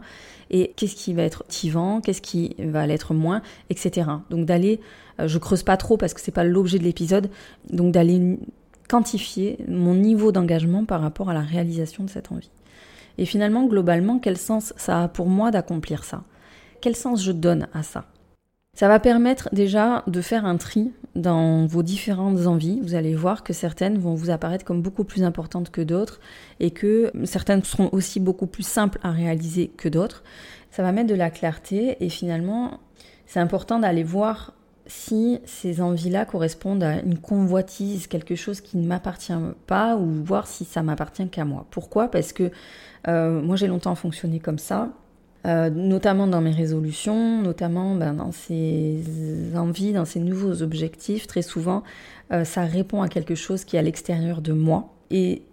Et 0.51 0.73
qu'est-ce 0.75 0.95
qui 0.95 1.13
va 1.13 1.23
être 1.23 1.43
motivant? 1.43 2.01
Qu'est-ce 2.01 2.21
qui 2.21 2.55
va 2.59 2.85
l'être 2.87 3.13
moins? 3.13 3.41
Etc. 3.69 4.07
Donc 4.29 4.45
d'aller, 4.45 4.79
euh, 5.19 5.27
je 5.27 5.37
creuse 5.37 5.63
pas 5.63 5.77
trop 5.77 5.97
parce 5.97 6.13
que 6.13 6.21
c'est 6.21 6.31
pas 6.31 6.43
l'objet 6.43 6.79
de 6.79 6.83
l'épisode, 6.83 7.29
donc 7.71 7.91
d'aller 7.91 8.37
quantifier 8.87 9.57
mon 9.67 9.93
niveau 9.93 10.31
d'engagement 10.31 10.85
par 10.85 11.01
rapport 11.01 11.29
à 11.29 11.33
la 11.33 11.41
réalisation 11.41 12.03
de 12.03 12.09
cette 12.09 12.31
envie. 12.31 12.49
Et 13.17 13.25
finalement, 13.25 13.65
globalement, 13.65 14.19
quel 14.19 14.37
sens 14.37 14.73
ça 14.77 15.03
a 15.03 15.07
pour 15.07 15.27
moi 15.27 15.51
d'accomplir 15.51 16.03
ça? 16.03 16.23
Quel 16.81 16.95
sens 16.95 17.23
je 17.23 17.31
donne 17.31 17.67
à 17.73 17.83
ça? 17.83 18.05
Ça 18.79 18.87
va 18.87 19.01
permettre 19.01 19.49
déjà 19.51 20.03
de 20.07 20.21
faire 20.21 20.45
un 20.45 20.55
tri 20.55 20.93
dans 21.13 21.65
vos 21.65 21.83
différentes 21.83 22.47
envies. 22.47 22.79
Vous 22.81 22.95
allez 22.95 23.13
voir 23.13 23.43
que 23.43 23.51
certaines 23.51 23.97
vont 23.97 24.15
vous 24.15 24.29
apparaître 24.29 24.63
comme 24.63 24.81
beaucoup 24.81 25.03
plus 25.03 25.23
importantes 25.23 25.69
que 25.69 25.81
d'autres 25.81 26.21
et 26.61 26.71
que 26.71 27.11
certaines 27.25 27.61
seront 27.61 27.89
aussi 27.91 28.21
beaucoup 28.21 28.47
plus 28.47 28.65
simples 28.65 28.97
à 29.03 29.11
réaliser 29.11 29.67
que 29.67 29.89
d'autres. 29.89 30.23
Ça 30.71 30.81
va 30.81 30.93
mettre 30.93 31.09
de 31.09 31.15
la 31.15 31.29
clarté 31.29 31.97
et 31.99 32.07
finalement, 32.07 32.79
c'est 33.25 33.41
important 33.41 33.79
d'aller 33.79 34.03
voir 34.03 34.53
si 34.85 35.41
ces 35.43 35.81
envies-là 35.81 36.23
correspondent 36.23 36.83
à 36.83 37.01
une 37.01 37.17
convoitise, 37.17 38.07
quelque 38.07 38.35
chose 38.35 38.61
qui 38.61 38.77
ne 38.77 38.87
m'appartient 38.87 39.33
pas, 39.67 39.97
ou 39.97 40.23
voir 40.23 40.47
si 40.47 40.63
ça 40.63 40.83
m'appartient 40.83 41.27
qu'à 41.27 41.43
moi. 41.43 41.65
Pourquoi? 41.69 42.09
Parce 42.09 42.31
que 42.31 42.49
euh, 43.09 43.41
moi 43.41 43.57
j'ai 43.57 43.67
longtemps 43.67 43.95
fonctionné 43.95 44.39
comme 44.39 44.57
ça. 44.57 44.87
Euh, 45.45 45.69
notamment 45.69 46.27
dans 46.27 46.41
mes 46.41 46.51
résolutions, 46.51 47.41
notamment 47.41 47.95
ben, 47.95 48.13
dans 48.13 48.33
ces 48.33 49.01
envies, 49.55 49.93
dans 49.93 50.03
ces 50.03 50.19
nouveaux 50.19 50.61
objectifs, 50.61 51.27
très 51.27 51.41
souvent, 51.41 51.83
euh, 52.33 52.43
ça 52.43 52.63
répond 52.63 53.01
à 53.01 53.07
quelque 53.07 53.35
chose 53.35 53.63
qui 53.63 53.77
est 53.77 53.79
à 53.79 53.81
l'extérieur 53.81 54.41
de 54.41 54.51
moi. 54.51 54.93
Et 55.11 55.43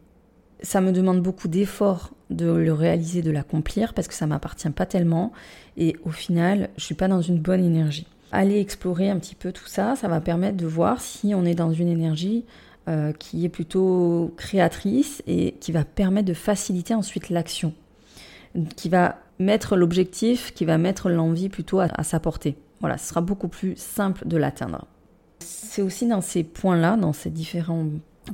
ça 0.60 0.80
me 0.80 0.90
demande 0.90 1.20
beaucoup 1.20 1.46
d'efforts 1.46 2.10
de 2.30 2.50
le 2.50 2.72
réaliser, 2.72 3.22
de 3.22 3.30
l'accomplir, 3.30 3.94
parce 3.94 4.08
que 4.08 4.14
ça 4.14 4.26
m'appartient 4.26 4.68
pas 4.70 4.86
tellement. 4.86 5.32
Et 5.76 5.96
au 6.04 6.10
final, 6.10 6.70
je 6.76 6.84
suis 6.84 6.96
pas 6.96 7.06
dans 7.06 7.22
une 7.22 7.38
bonne 7.38 7.64
énergie. 7.64 8.08
Aller 8.32 8.58
explorer 8.58 9.08
un 9.08 9.18
petit 9.18 9.36
peu 9.36 9.52
tout 9.52 9.68
ça, 9.68 9.94
ça 9.94 10.08
va 10.08 10.20
permettre 10.20 10.56
de 10.56 10.66
voir 10.66 11.00
si 11.00 11.32
on 11.32 11.44
est 11.44 11.54
dans 11.54 11.72
une 11.72 11.88
énergie 11.88 12.44
euh, 12.88 13.12
qui 13.12 13.44
est 13.44 13.48
plutôt 13.48 14.34
créatrice 14.36 15.22
et 15.28 15.52
qui 15.60 15.70
va 15.70 15.84
permettre 15.84 16.26
de 16.26 16.34
faciliter 16.34 16.94
ensuite 16.94 17.30
l'action, 17.30 17.72
qui 18.74 18.88
va 18.88 19.16
mettre 19.38 19.76
l'objectif, 19.76 20.52
qui 20.54 20.64
va 20.64 20.78
mettre 20.78 21.08
l'envie 21.08 21.48
plutôt 21.48 21.80
à, 21.80 22.02
sa 22.02 22.20
portée. 22.20 22.56
Voilà, 22.80 22.98
ce 22.98 23.08
sera 23.08 23.20
beaucoup 23.20 23.48
plus 23.48 23.74
simple 23.76 24.26
de 24.26 24.36
l'atteindre. 24.36 24.86
C'est 25.40 25.82
aussi 25.82 26.06
dans 26.06 26.20
ces 26.20 26.42
points-là, 26.42 26.96
dans 26.96 27.12
ces 27.12 27.30
différents 27.30 27.86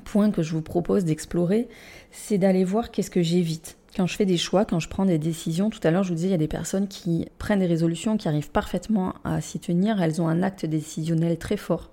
points 0.05 0.31
que 0.31 0.43
je 0.43 0.53
vous 0.53 0.63
propose 0.63 1.05
d'explorer, 1.05 1.69
c'est 2.11 2.39
d'aller 2.39 2.65
voir 2.65 2.91
qu'est-ce 2.91 3.11
que 3.11 3.23
j'évite. 3.23 3.77
Quand 3.97 4.07
je 4.07 4.17
fais 4.17 4.25
des 4.25 4.39
choix, 4.39 4.65
quand 4.65 4.81
je 4.81 4.89
prends 4.89 5.05
des 5.05 5.19
décisions, 5.19 5.69
tout 5.69 5.81
à 5.83 5.91
l'heure 5.91 6.03
je 6.03 6.09
vous 6.09 6.15
disais, 6.15 6.29
il 6.29 6.33
y 6.33 6.35
a 6.35 6.39
des 6.39 6.49
personnes 6.49 6.89
qui 6.89 7.27
prennent 7.39 7.59
des 7.59 7.67
résolutions, 7.67 8.17
qui 8.17 8.27
arrivent 8.27 8.51
parfaitement 8.51 9.15
à 9.25 9.41
s'y 9.43 9.59
tenir, 9.59 10.01
elles 10.01 10.23
ont 10.23 10.29
un 10.29 10.43
acte 10.43 10.65
décisionnel 10.65 11.37
très 11.37 11.59
fort. 11.59 11.91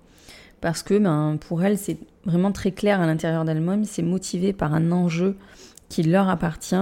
Parce 0.60 0.82
que 0.82 0.98
ben, 0.98 1.36
pour 1.40 1.62
elles, 1.62 1.78
c'est 1.78 1.98
vraiment 2.24 2.52
très 2.52 2.72
clair 2.72 3.00
à 3.00 3.06
l'intérieur 3.06 3.44
d'elles-mêmes, 3.44 3.84
c'est 3.84 4.02
motivé 4.02 4.52
par 4.52 4.74
un 4.74 4.92
enjeu 4.92 5.36
qui 5.88 6.02
leur 6.02 6.28
appartient 6.28 6.74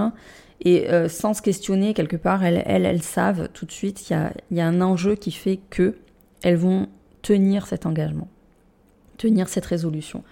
et 0.61 0.89
euh, 0.89 1.07
sans 1.07 1.33
se 1.33 1.41
questionner, 1.41 1.93
quelque 1.93 2.17
part, 2.17 2.43
elles, 2.43 2.63
elles, 2.65 3.01
savent 3.01 3.49
tout 3.53 3.65
de 3.65 3.71
suite 3.71 3.97
qu'il 3.97 4.17
y, 4.51 4.55
y 4.55 4.61
a, 4.61 4.67
un 4.67 4.81
enjeu 4.81 5.15
qui 5.15 5.31
fait 5.31 5.59
que 5.69 5.95
elles 6.41 6.57
vont 6.57 6.87
tenir 7.21 7.65
cet 7.65 7.85
engagement, 7.85 8.27
tenir 9.17 9.47
cette 9.47 9.65
résolution. 9.65 10.23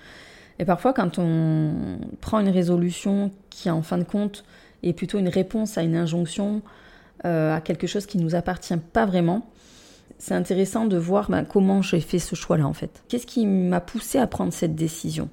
Et 0.60 0.66
parfois, 0.66 0.94
quand 0.94 1.20
on 1.20 2.00
prend 2.20 2.40
une 2.40 2.50
résolution 2.50 3.32
qui, 3.50 3.70
en 3.70 3.82
fin 3.82 3.98
de 3.98 4.04
compte, 4.04 4.44
est 4.84 4.94
plutôt 4.94 5.20
une 5.20 5.30
réponse 5.30 5.78
à 5.78 5.84
une 5.84 5.96
injonction, 5.96 6.62
euh, 7.26 7.56
à 7.56 7.62
quelque 7.62 7.88
chose 7.88 8.06
qui 8.06 8.18
ne 8.18 8.24
nous 8.24 8.36
appartient 8.36 8.78
pas 8.78 9.06
vraiment, 9.06 9.50
c'est 10.18 10.34
intéressant 10.34 10.86
de 10.86 10.98
voir 10.98 11.30
ben, 11.30 11.46
comment 11.46 11.82
j'ai 11.82 12.00
fait 12.00 12.20
ce 12.20 12.36
choix-là, 12.36 12.68
en 12.68 12.74
fait. 12.74 13.04
Qu'est-ce 13.08 13.28
qui 13.28 13.46
m'a 13.46 13.82
poussé 13.82 14.18
à 14.18 14.28
prendre 14.28 14.52
cette 14.52 14.76
décision? 14.76 15.30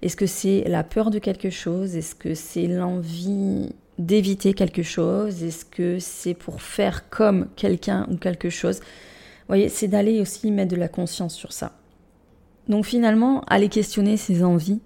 Est-ce 0.00 0.16
que 0.16 0.26
c'est 0.26 0.64
la 0.68 0.84
peur 0.84 1.10
de 1.10 1.18
quelque 1.18 1.50
chose? 1.50 1.96
Est-ce 1.96 2.14
que 2.14 2.34
c'est 2.34 2.66
l'envie 2.68 3.74
d'éviter 3.98 4.54
quelque 4.54 4.82
chose? 4.82 5.42
Est-ce 5.42 5.64
que 5.64 5.98
c'est 5.98 6.34
pour 6.34 6.62
faire 6.62 7.08
comme 7.10 7.48
quelqu'un 7.56 8.06
ou 8.10 8.16
quelque 8.16 8.50
chose? 8.50 8.80
Vous 8.80 9.54
voyez, 9.54 9.68
c'est 9.68 9.88
d'aller 9.88 10.20
aussi 10.20 10.50
mettre 10.50 10.70
de 10.70 10.76
la 10.76 10.88
conscience 10.88 11.34
sur 11.34 11.52
ça. 11.52 11.72
Donc 12.68 12.84
finalement, 12.84 13.42
aller 13.46 13.68
questionner 13.68 14.16
ses 14.16 14.44
envies, 14.44 14.80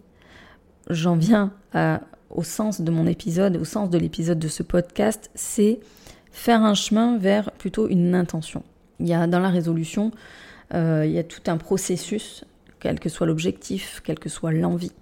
j'en 0.89 1.17
viens 1.17 1.53
au 2.31 2.43
sens 2.43 2.81
de 2.81 2.91
mon 2.91 3.07
épisode, 3.07 3.57
au 3.57 3.65
sens 3.65 3.91
de 3.91 3.99
l'épisode 3.99 4.39
de 4.39 4.49
ce 4.49 4.63
podcast, 4.63 5.31
c'est 5.35 5.81
faire 6.31 6.63
un 6.63 6.75
chemin 6.75 7.19
vers 7.19 7.51
plutôt 7.53 7.89
une 7.89 8.15
intention. 8.15 8.63
Il 9.01 9.09
y 9.09 9.15
a 9.15 9.27
dans 9.27 9.41
la 9.41 9.51
résolution, 9.51 10.13
euh, 10.75 11.05
il 11.05 11.13
y 11.13 11.19
a 11.19 11.25
tout 11.25 11.43
un 11.47 11.59
processus, 11.59 12.45
quel 12.81 12.99
que 12.99 13.09
soit 13.09 13.27
l'objectif, 13.27 14.01
quelle 14.05 14.19
que 14.19 14.29
soit 14.29 14.53
l'envie. 14.53 14.93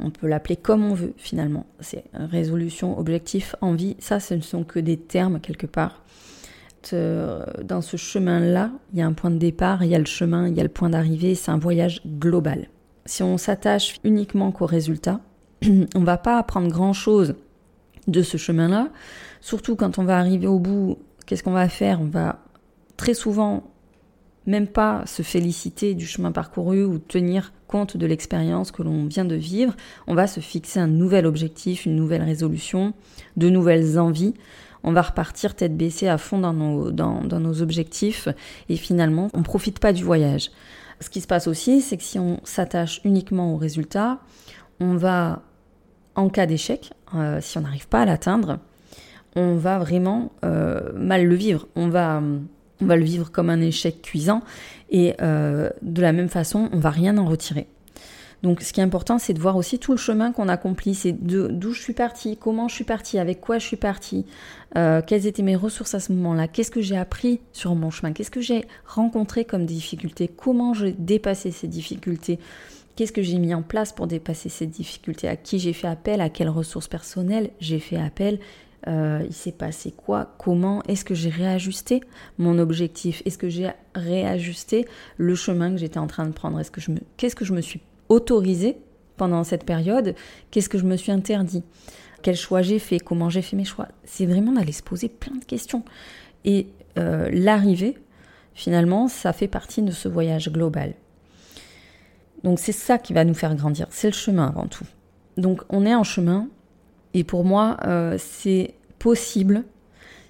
On 0.00 0.10
peut 0.10 0.26
l'appeler 0.26 0.56
comme 0.56 0.84
on 0.84 0.94
veut 0.94 1.14
finalement. 1.16 1.66
C'est 1.80 2.04
résolution, 2.12 2.98
objectif, 2.98 3.56
envie. 3.60 3.96
Ça, 3.98 4.20
ce 4.20 4.34
ne 4.34 4.40
sont 4.40 4.64
que 4.64 4.78
des 4.78 4.96
termes 4.96 5.40
quelque 5.40 5.66
part. 5.66 6.02
Dans 6.92 7.80
ce 7.80 7.96
chemin-là, 7.96 8.70
il 8.92 8.98
y 9.00 9.02
a 9.02 9.06
un 9.06 9.12
point 9.12 9.30
de 9.30 9.38
départ, 9.38 9.82
il 9.82 9.90
y 9.90 9.94
a 9.94 9.98
le 9.98 10.04
chemin, 10.04 10.46
il 10.46 10.56
y 10.56 10.60
a 10.60 10.62
le 10.62 10.68
point 10.68 10.90
d'arrivée. 10.90 11.34
C'est 11.34 11.50
un 11.50 11.58
voyage 11.58 12.00
global. 12.06 12.68
Si 13.06 13.22
on 13.22 13.38
s'attache 13.38 13.96
uniquement 14.04 14.52
qu'au 14.52 14.66
résultat, 14.66 15.20
on 15.94 16.04
va 16.04 16.16
pas 16.16 16.38
apprendre 16.38 16.68
grand-chose 16.68 17.34
de 18.06 18.22
ce 18.22 18.36
chemin-là. 18.36 18.88
Surtout 19.40 19.76
quand 19.76 19.98
on 19.98 20.04
va 20.04 20.18
arriver 20.18 20.46
au 20.46 20.58
bout, 20.58 20.98
qu'est-ce 21.26 21.42
qu'on 21.42 21.52
va 21.52 21.68
faire? 21.68 22.00
On 22.00 22.06
va 22.06 22.40
très 22.96 23.14
souvent 23.14 23.64
même 24.46 24.66
pas 24.66 25.02
se 25.06 25.22
féliciter 25.22 25.94
du 25.94 26.06
chemin 26.06 26.32
parcouru 26.32 26.84
ou 26.84 26.98
tenir 26.98 27.52
compte 27.66 27.96
de 27.96 28.06
l'expérience 28.06 28.70
que 28.70 28.82
l'on 28.82 29.06
vient 29.06 29.24
de 29.24 29.34
vivre. 29.34 29.74
On 30.06 30.14
va 30.14 30.26
se 30.26 30.40
fixer 30.40 30.80
un 30.80 30.86
nouvel 30.86 31.26
objectif, 31.26 31.86
une 31.86 31.96
nouvelle 31.96 32.22
résolution, 32.22 32.94
de 33.36 33.48
nouvelles 33.48 33.98
envies. 33.98 34.34
On 34.84 34.92
va 34.92 35.02
repartir 35.02 35.54
tête 35.56 35.76
baissée 35.76 36.08
à 36.08 36.16
fond 36.16 36.38
dans 36.38 36.52
nos, 36.52 36.92
dans, 36.92 37.22
nos 37.22 37.60
objectifs 37.60 38.28
et 38.68 38.76
finalement 38.76 39.30
on 39.34 39.38
ne 39.38 39.44
profite 39.44 39.80
pas 39.80 39.92
du 39.92 40.04
voyage. 40.04 40.50
Ce 41.00 41.10
qui 41.10 41.20
se 41.20 41.26
passe 41.26 41.46
aussi, 41.46 41.80
c'est 41.80 41.96
que 41.96 42.02
si 42.02 42.18
on 42.18 42.40
s'attache 42.44 43.00
uniquement 43.04 43.52
au 43.52 43.56
résultat, 43.56 44.20
on 44.80 44.96
va, 44.96 45.42
en 46.14 46.28
cas 46.30 46.46
d'échec, 46.46 46.92
euh, 47.14 47.40
si 47.42 47.58
on 47.58 47.62
n'arrive 47.62 47.88
pas 47.88 48.02
à 48.02 48.04
l'atteindre, 48.06 48.60
on 49.34 49.56
va 49.56 49.78
vraiment 49.78 50.32
euh, 50.44 50.92
mal 50.94 51.26
le 51.26 51.34
vivre. 51.34 51.68
On 51.76 51.88
va 51.88 52.22
on 52.80 52.86
va 52.86 52.96
le 52.96 53.04
vivre 53.04 53.30
comme 53.30 53.50
un 53.50 53.60
échec 53.60 54.02
cuisant 54.02 54.42
et 54.90 55.14
euh, 55.20 55.70
de 55.82 56.02
la 56.02 56.12
même 56.12 56.28
façon, 56.28 56.68
on 56.72 56.78
va 56.78 56.90
rien 56.90 57.16
en 57.18 57.24
retirer. 57.24 57.66
Donc 58.42 58.60
ce 58.60 58.72
qui 58.72 58.80
est 58.80 58.82
important, 58.82 59.18
c'est 59.18 59.32
de 59.32 59.40
voir 59.40 59.56
aussi 59.56 59.78
tout 59.78 59.92
le 59.92 59.98
chemin 59.98 60.30
qu'on 60.30 60.48
accomplit, 60.48 60.94
c'est 60.94 61.12
d'où 61.12 61.72
je 61.72 61.80
suis 61.80 61.94
partie, 61.94 62.36
comment 62.36 62.68
je 62.68 62.74
suis 62.74 62.84
partie, 62.84 63.18
avec 63.18 63.40
quoi 63.40 63.58
je 63.58 63.66
suis 63.66 63.76
partie, 63.76 64.26
euh, 64.76 65.00
quelles 65.04 65.26
étaient 65.26 65.42
mes 65.42 65.56
ressources 65.56 65.94
à 65.94 66.00
ce 66.00 66.12
moment-là, 66.12 66.46
qu'est-ce 66.46 66.70
que 66.70 66.82
j'ai 66.82 66.98
appris 66.98 67.40
sur 67.52 67.74
mon 67.74 67.90
chemin, 67.90 68.12
qu'est-ce 68.12 68.30
que 68.30 68.42
j'ai 68.42 68.66
rencontré 68.84 69.44
comme 69.44 69.64
difficultés, 69.64 70.28
comment 70.28 70.74
j'ai 70.74 70.92
dépassé 70.92 71.50
ces 71.50 71.66
difficultés, 71.66 72.38
qu'est-ce 72.94 73.12
que 73.12 73.22
j'ai 73.22 73.38
mis 73.38 73.54
en 73.54 73.62
place 73.62 73.92
pour 73.92 74.06
dépasser 74.06 74.50
ces 74.50 74.66
difficultés, 74.66 75.28
à 75.28 75.36
qui 75.36 75.58
j'ai 75.58 75.72
fait 75.72 75.88
appel, 75.88 76.20
à 76.20 76.28
quelles 76.28 76.50
ressources 76.50 76.88
personnelles 76.88 77.50
j'ai 77.58 77.78
fait 77.78 77.96
appel, 77.96 78.38
euh, 78.88 79.24
il 79.26 79.34
s'est 79.34 79.52
passé 79.52 79.92
quoi, 79.92 80.34
comment, 80.38 80.82
est-ce 80.84 81.04
que 81.04 81.14
j'ai 81.14 81.30
réajusté 81.30 82.00
mon 82.38 82.58
objectif, 82.58 83.22
est-ce 83.24 83.38
que 83.38 83.48
j'ai 83.48 83.70
réajusté 83.94 84.86
le 85.16 85.34
chemin 85.34 85.72
que 85.72 85.78
j'étais 85.78 85.98
en 85.98 86.06
train 86.06 86.26
de 86.26 86.32
prendre, 86.32 86.60
est-ce 86.60 86.70
que 86.70 86.80
je 86.80 86.92
me, 86.92 86.98
qu'est-ce 87.16 87.34
que 87.34 87.44
je 87.44 87.52
me 87.52 87.60
suis 87.60 87.80
autorisé 88.08 88.76
pendant 89.16 89.44
cette 89.44 89.64
période, 89.64 90.14
qu'est-ce 90.50 90.68
que 90.68 90.78
je 90.78 90.84
me 90.84 90.96
suis 90.96 91.10
interdit, 91.10 91.64
quel 92.22 92.36
choix 92.36 92.62
j'ai 92.62 92.78
fait, 92.78 92.98
comment 92.98 93.28
j'ai 93.28 93.42
fait 93.42 93.56
mes 93.56 93.64
choix? 93.64 93.88
C'est 94.04 94.26
vraiment 94.26 94.52
d'aller 94.52 94.72
se 94.72 94.82
poser 94.82 95.08
plein 95.08 95.36
de 95.36 95.44
questions. 95.44 95.84
Et 96.44 96.68
euh, 96.98 97.28
l'arrivée, 97.32 97.98
finalement, 98.54 99.08
ça 99.08 99.32
fait 99.32 99.48
partie 99.48 99.82
de 99.82 99.90
ce 99.90 100.08
voyage 100.08 100.50
global. 100.50 100.94
Donc 102.44 102.58
c'est 102.58 102.72
ça 102.72 102.98
qui 102.98 103.12
va 103.12 103.24
nous 103.24 103.34
faire 103.34 103.54
grandir, 103.54 103.86
c'est 103.90 104.08
le 104.08 104.14
chemin 104.14 104.46
avant 104.46 104.66
tout. 104.66 104.84
Donc 105.36 105.62
on 105.68 105.84
est 105.84 105.94
en 105.94 106.04
chemin, 106.04 106.48
et 107.14 107.24
pour 107.24 107.44
moi, 107.44 107.78
euh, 107.86 108.16
c'est 108.18 108.74
possible 108.98 109.64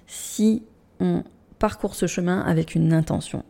si 0.07 0.63
on 0.99 1.23
parcourt 1.59 1.95
ce 1.95 2.07
chemin 2.07 2.41
avec 2.41 2.75
une 2.75 2.93
intention. 2.93 3.43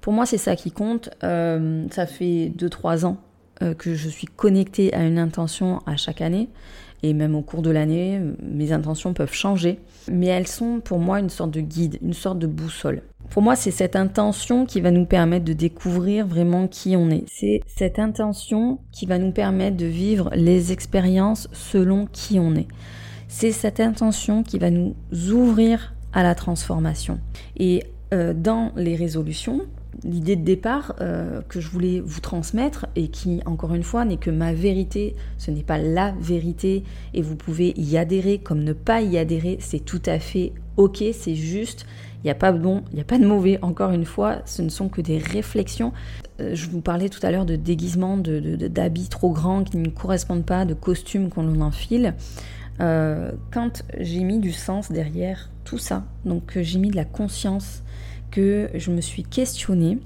Pour 0.00 0.12
moi, 0.12 0.26
c'est 0.26 0.38
ça 0.38 0.56
qui 0.56 0.70
compte. 0.70 1.10
Euh, 1.22 1.86
ça 1.90 2.06
fait 2.06 2.52
2-3 2.56 3.04
ans 3.04 3.18
euh, 3.62 3.74
que 3.74 3.94
je 3.94 4.08
suis 4.08 4.26
connectée 4.26 4.94
à 4.94 5.04
une 5.04 5.18
intention 5.18 5.80
à 5.86 5.96
chaque 5.96 6.20
année. 6.20 6.48
Et 7.02 7.12
même 7.14 7.36
au 7.36 7.42
cours 7.42 7.62
de 7.62 7.70
l'année, 7.70 8.20
mes 8.42 8.72
intentions 8.72 9.14
peuvent 9.14 9.32
changer. 9.32 9.78
Mais 10.10 10.26
elles 10.26 10.48
sont 10.48 10.80
pour 10.80 10.98
moi 10.98 11.20
une 11.20 11.28
sorte 11.28 11.52
de 11.52 11.60
guide, 11.60 11.98
une 12.02 12.12
sorte 12.12 12.38
de 12.38 12.48
boussole. 12.48 13.02
Pour 13.30 13.42
moi, 13.42 13.56
c'est 13.56 13.70
cette 13.70 13.94
intention 13.94 14.66
qui 14.66 14.80
va 14.80 14.90
nous 14.90 15.04
permettre 15.04 15.44
de 15.44 15.52
découvrir 15.52 16.26
vraiment 16.26 16.66
qui 16.66 16.96
on 16.96 17.10
est. 17.10 17.24
C'est 17.28 17.60
cette 17.66 17.98
intention 17.98 18.78
qui 18.90 19.06
va 19.06 19.18
nous 19.18 19.32
permettre 19.32 19.76
de 19.76 19.86
vivre 19.86 20.30
les 20.34 20.72
expériences 20.72 21.48
selon 21.52 22.06
qui 22.06 22.40
on 22.40 22.54
est. 22.54 22.68
C'est 23.28 23.52
cette 23.52 23.78
intention 23.80 24.42
qui 24.42 24.58
va 24.58 24.70
nous 24.70 24.94
ouvrir 25.30 25.94
à 26.12 26.22
la 26.22 26.34
transformation. 26.34 27.20
Et 27.56 27.84
euh, 28.14 28.32
dans 28.32 28.72
les 28.74 28.96
résolutions, 28.96 29.66
l'idée 30.02 30.36
de 30.36 30.44
départ 30.44 30.94
euh, 31.00 31.42
que 31.48 31.60
je 31.60 31.68
voulais 31.68 32.00
vous 32.00 32.20
transmettre 32.20 32.86
et 32.96 33.08
qui, 33.08 33.40
encore 33.44 33.74
une 33.74 33.82
fois, 33.82 34.04
n'est 34.04 34.16
que 34.16 34.30
ma 34.30 34.52
vérité, 34.52 35.14
ce 35.36 35.50
n'est 35.50 35.62
pas 35.62 35.78
la 35.78 36.12
vérité 36.20 36.84
et 37.14 37.22
vous 37.22 37.36
pouvez 37.36 37.74
y 37.76 37.96
adhérer 37.96 38.38
comme 38.38 38.64
ne 38.64 38.72
pas 38.72 39.02
y 39.02 39.18
adhérer, 39.18 39.58
c'est 39.60 39.84
tout 39.84 40.02
à 40.06 40.18
fait 40.18 40.52
ok, 40.78 41.04
c'est 41.12 41.34
juste, 41.34 41.86
il 42.22 42.26
n'y 42.26 42.30
a 42.30 42.36
pas 42.36 42.52
de 42.52 42.58
bon, 42.58 42.82
il 42.92 42.94
n'y 42.94 43.00
a 43.00 43.04
pas 43.04 43.18
de 43.18 43.26
mauvais, 43.26 43.58
encore 43.62 43.90
une 43.90 44.04
fois, 44.04 44.38
ce 44.44 44.62
ne 44.62 44.68
sont 44.68 44.88
que 44.88 45.00
des 45.00 45.18
réflexions. 45.18 45.92
Euh, 46.40 46.54
je 46.54 46.68
vous 46.70 46.80
parlais 46.80 47.08
tout 47.08 47.24
à 47.24 47.30
l'heure 47.30 47.46
de 47.46 47.56
déguisement, 47.56 48.16
d'habits 48.16 49.04
de, 49.04 49.08
trop 49.08 49.30
grands 49.30 49.64
qui 49.64 49.76
ne 49.76 49.88
correspondent 49.88 50.46
pas, 50.46 50.64
de 50.64 50.74
costumes 50.74 51.30
qu'on 51.30 51.60
enfile. 51.60 52.14
Euh, 52.80 53.32
quand 53.50 53.82
j'ai 53.98 54.22
mis 54.24 54.38
du 54.38 54.52
sens 54.52 54.92
derrière 54.92 55.50
tout 55.64 55.78
ça, 55.78 56.04
donc 56.24 56.58
j'ai 56.60 56.78
mis 56.78 56.90
de 56.90 56.96
la 56.96 57.04
conscience, 57.04 57.82
que 58.30 58.70
je 58.74 58.90
me 58.90 59.00
suis 59.00 59.22
questionnée, 59.22 59.98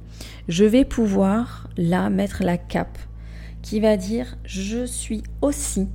je 0.48 0.64
vais 0.64 0.84
pouvoir 0.84 1.68
là 1.76 2.10
mettre 2.10 2.44
la 2.44 2.56
cape 2.56 2.98
qui 3.62 3.80
va 3.80 3.96
dire 3.96 4.36
je 4.44 4.84
suis 4.84 5.22
aussi 5.40 5.88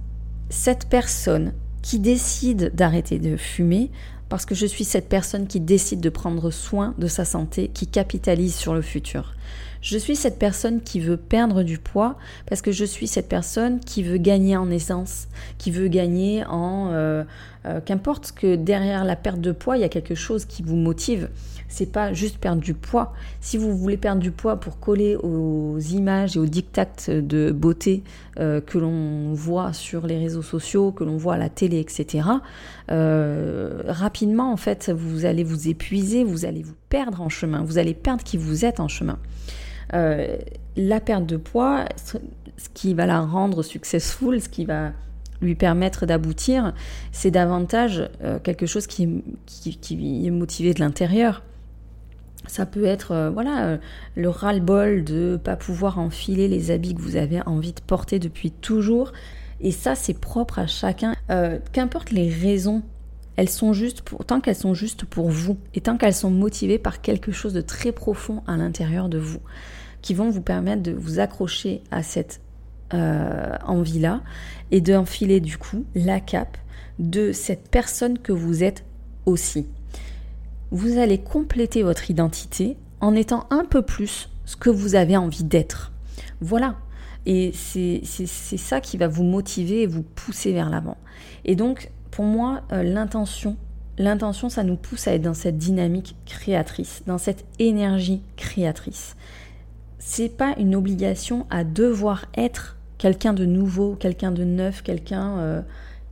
cette 0.50 0.88
personne 0.90 1.54
qui 1.82 2.00
décide 2.00 2.74
d'arrêter 2.76 3.20
de 3.20 3.38
fumer 3.38 3.92
parce 4.30 4.46
que 4.46 4.56
je 4.56 4.66
suis 4.66 4.84
cette 4.84 5.08
personne 5.08 5.48
qui 5.48 5.60
décide 5.60 6.02
de 6.02 6.10
prendre 6.10 6.52
soin 6.52 6.94
de 6.98 7.08
sa 7.08 7.24
santé, 7.24 7.70
qui 7.74 7.88
capitalise 7.88 8.56
sur 8.56 8.74
le 8.74 8.82
futur. 8.82 9.36
Je 9.88 9.98
suis 9.98 10.18
cette 10.18 10.38
personne 10.38 10.82
qui 10.82 11.00
veut 11.00 11.16
perdre 11.16 11.64
du 11.64 11.78
poids 11.78 12.18
parce 12.50 12.62
que 12.62 12.74
je 12.74 12.84
suis 12.84 13.08
cette 13.08 13.30
personne 13.30 13.80
qui 13.80 14.04
veut 14.04 14.18
gagner 14.18 14.58
en 14.58 14.70
essence, 14.70 15.30
qui 15.58 15.72
veut 15.72 15.88
gagner 15.88 16.44
en... 16.44 16.90
Euh, 16.92 17.24
euh, 17.66 17.80
qu'importe 17.80 18.34
que 18.34 18.56
derrière 18.58 19.06
la 19.06 19.16
perte 19.16 19.40
de 19.40 19.54
poids, 19.54 19.78
il 19.78 19.82
y 19.82 19.86
a 19.86 19.90
quelque 19.90 20.14
chose 20.14 20.44
qui 20.44 20.62
vous 20.62 20.76
motive. 20.76 21.30
C'est 21.70 21.90
pas 21.90 22.12
juste 22.12 22.38
perdre 22.38 22.62
du 22.62 22.74
poids. 22.74 23.14
Si 23.40 23.58
vous 23.58 23.78
voulez 23.78 23.96
perdre 23.96 24.22
du 24.22 24.32
poids 24.32 24.60
pour 24.60 24.78
coller 24.80 25.16
aux 25.16 25.80
images 25.80 26.36
et 26.36 26.40
aux 26.40 26.46
dictats 26.46 26.86
de 27.08 27.52
beauté 27.52 28.04
euh, 28.40 28.60
que 28.60 28.78
l'on 28.78 29.34
voit 29.34 29.72
sur 29.72 30.06
les 30.06 30.18
réseaux 30.18 30.42
sociaux, 30.42 30.92
que 30.92 31.06
l'on 31.06 31.16
voit 31.16 31.36
à 31.36 31.38
la 31.38 31.50
télé, 31.50 31.80
etc., 31.80 32.28
rapidement, 32.90 34.52
en 34.52 34.58
fait, 34.58 34.92
vous 34.94 35.24
allez 35.24 35.46
vous 35.46 35.70
épuiser, 35.70 36.26
vous 36.26 36.44
allez 36.44 36.62
vous 36.62 36.76
perdre 36.90 37.22
en 37.22 37.30
chemin, 37.30 37.64
vous 37.64 37.78
allez 37.78 37.94
perdre 37.94 38.24
qui 38.24 38.38
vous 38.38 38.66
êtes 38.66 38.82
en 38.82 38.90
chemin. 38.90 39.18
Euh, 39.94 40.38
la 40.76 41.00
perte 41.00 41.26
de 41.26 41.38
poids, 41.38 41.86
ce 41.96 42.18
qui 42.74 42.94
va 42.94 43.06
la 43.06 43.22
rendre 43.22 43.64
successful, 43.64 44.42
ce 44.42 44.50
qui 44.50 44.66
va 44.66 44.92
lui 45.42 45.56
permettre 45.56 46.06
d'aboutir, 46.06 46.74
c'est 47.12 47.32
davantage 47.32 48.10
euh, 48.24 48.40
quelque 48.40 48.66
chose 48.66 48.88
qui, 48.88 49.04
est 49.04 50.32
motivé 50.32 50.74
de 50.74 50.80
l'intérieur. 50.80 51.44
Ça 52.48 52.66
peut 52.66 52.86
être 52.86 53.12
euh, 53.12 53.30
voilà 53.30 53.78
le 54.16 54.30
ras-le-bol 54.30 55.04
de 55.04 55.40
pas 55.44 55.56
pouvoir 55.56 56.00
enfiler 56.00 56.48
les 56.48 56.72
habits 56.72 56.96
que 56.96 57.02
vous 57.02 57.16
avez 57.16 57.42
envie 57.46 57.74
de 57.74 57.82
porter 57.82 58.20
depuis 58.20 58.52
toujours. 58.52 59.12
Et 59.60 59.72
ça, 59.72 59.96
c'est 59.96 60.20
propre 60.20 60.60
à 60.60 60.68
chacun. 60.68 61.16
Qu'importe 61.72 62.12
les 62.12 62.30
raisons, 62.30 62.84
elles 63.38 63.50
sont 63.50 63.72
justes 63.72 64.02
pour, 64.02 64.26
tant 64.26 64.42
qu'elles 64.42 64.56
sont 64.56 64.74
justes 64.74 65.06
pour 65.06 65.30
vous 65.30 65.58
et 65.74 65.82
tant 65.82 65.98
qu'elles 65.98 66.14
sont 66.14 66.32
motivées 66.32 66.80
par 66.80 67.02
quelque 67.02 67.32
chose 67.32 67.54
de 67.54 67.62
très 67.62 67.92
profond 67.92 68.44
à 68.48 68.58
l'intérieur 68.58 69.08
de 69.08 69.18
vous 69.18 69.40
qui 70.02 70.14
vont 70.14 70.30
vous 70.30 70.42
permettre 70.42 70.84
de 70.84 70.92
vous 70.92 71.20
accrocher 71.20 71.82
à 71.92 72.04
cette 72.04 72.42
euh, 72.94 73.56
envie-là 73.66 74.22
et 74.72 74.82
d'enfiler 74.82 75.40
du 75.40 75.58
coup 75.58 75.86
la 75.96 76.20
cape 76.20 76.58
de 77.00 77.32
cette 77.32 77.70
personne 77.70 78.18
que 78.18 78.32
vous 78.32 78.64
êtes 78.64 78.84
aussi. 79.26 79.68
Vous 80.72 80.98
allez 80.98 81.20
compléter 81.20 81.84
votre 81.84 82.10
identité 82.10 82.76
en 83.02 83.16
étant 83.16 83.48
un 83.50 83.66
peu 83.66 83.82
plus 83.82 84.30
ce 84.46 84.56
que 84.56 84.70
vous 84.70 84.96
avez 84.96 85.16
envie 85.16 85.44
d'être. 85.44 85.92
Voilà. 86.42 86.76
Et 87.26 87.52
c'est 87.54 88.02
ça 88.06 88.80
qui 88.80 88.96
va 88.96 89.10
vous 89.10 89.24
motiver 89.24 89.82
et 89.82 89.88
vous 89.88 90.04
pousser 90.04 90.54
vers 90.54 90.70
l'avant. 90.70 90.98
Et 91.44 91.56
donc, 91.56 91.92
pour 92.18 92.26
moi, 92.26 92.64
euh, 92.74 92.84
l'intention, 92.84 93.56
l'intention, 93.98 94.50
ça 94.50 94.64
nous 94.64 94.76
pousse 94.76 95.08
à 95.08 95.14
être 95.14 95.22
dans 95.22 95.34
cette 95.34 95.58
dynamique 95.58 96.16
créatrice, 96.26 97.04
dans 97.08 97.18
cette 97.18 97.46
énergie 97.60 98.22
créatrice 98.36 99.16
c'est 100.08 100.30
pas 100.30 100.56
une 100.58 100.74
obligation 100.74 101.46
à 101.50 101.66
devoir 101.66 102.28
être 102.38 102.78
quelqu'un 102.98 103.34
de 103.34 103.46
nouveau, 103.46 103.96
quelqu'un 103.96 104.32
de 104.32 104.46
neuf, 104.46 104.82
quelqu'un 104.82 105.38
euh, 105.40 105.62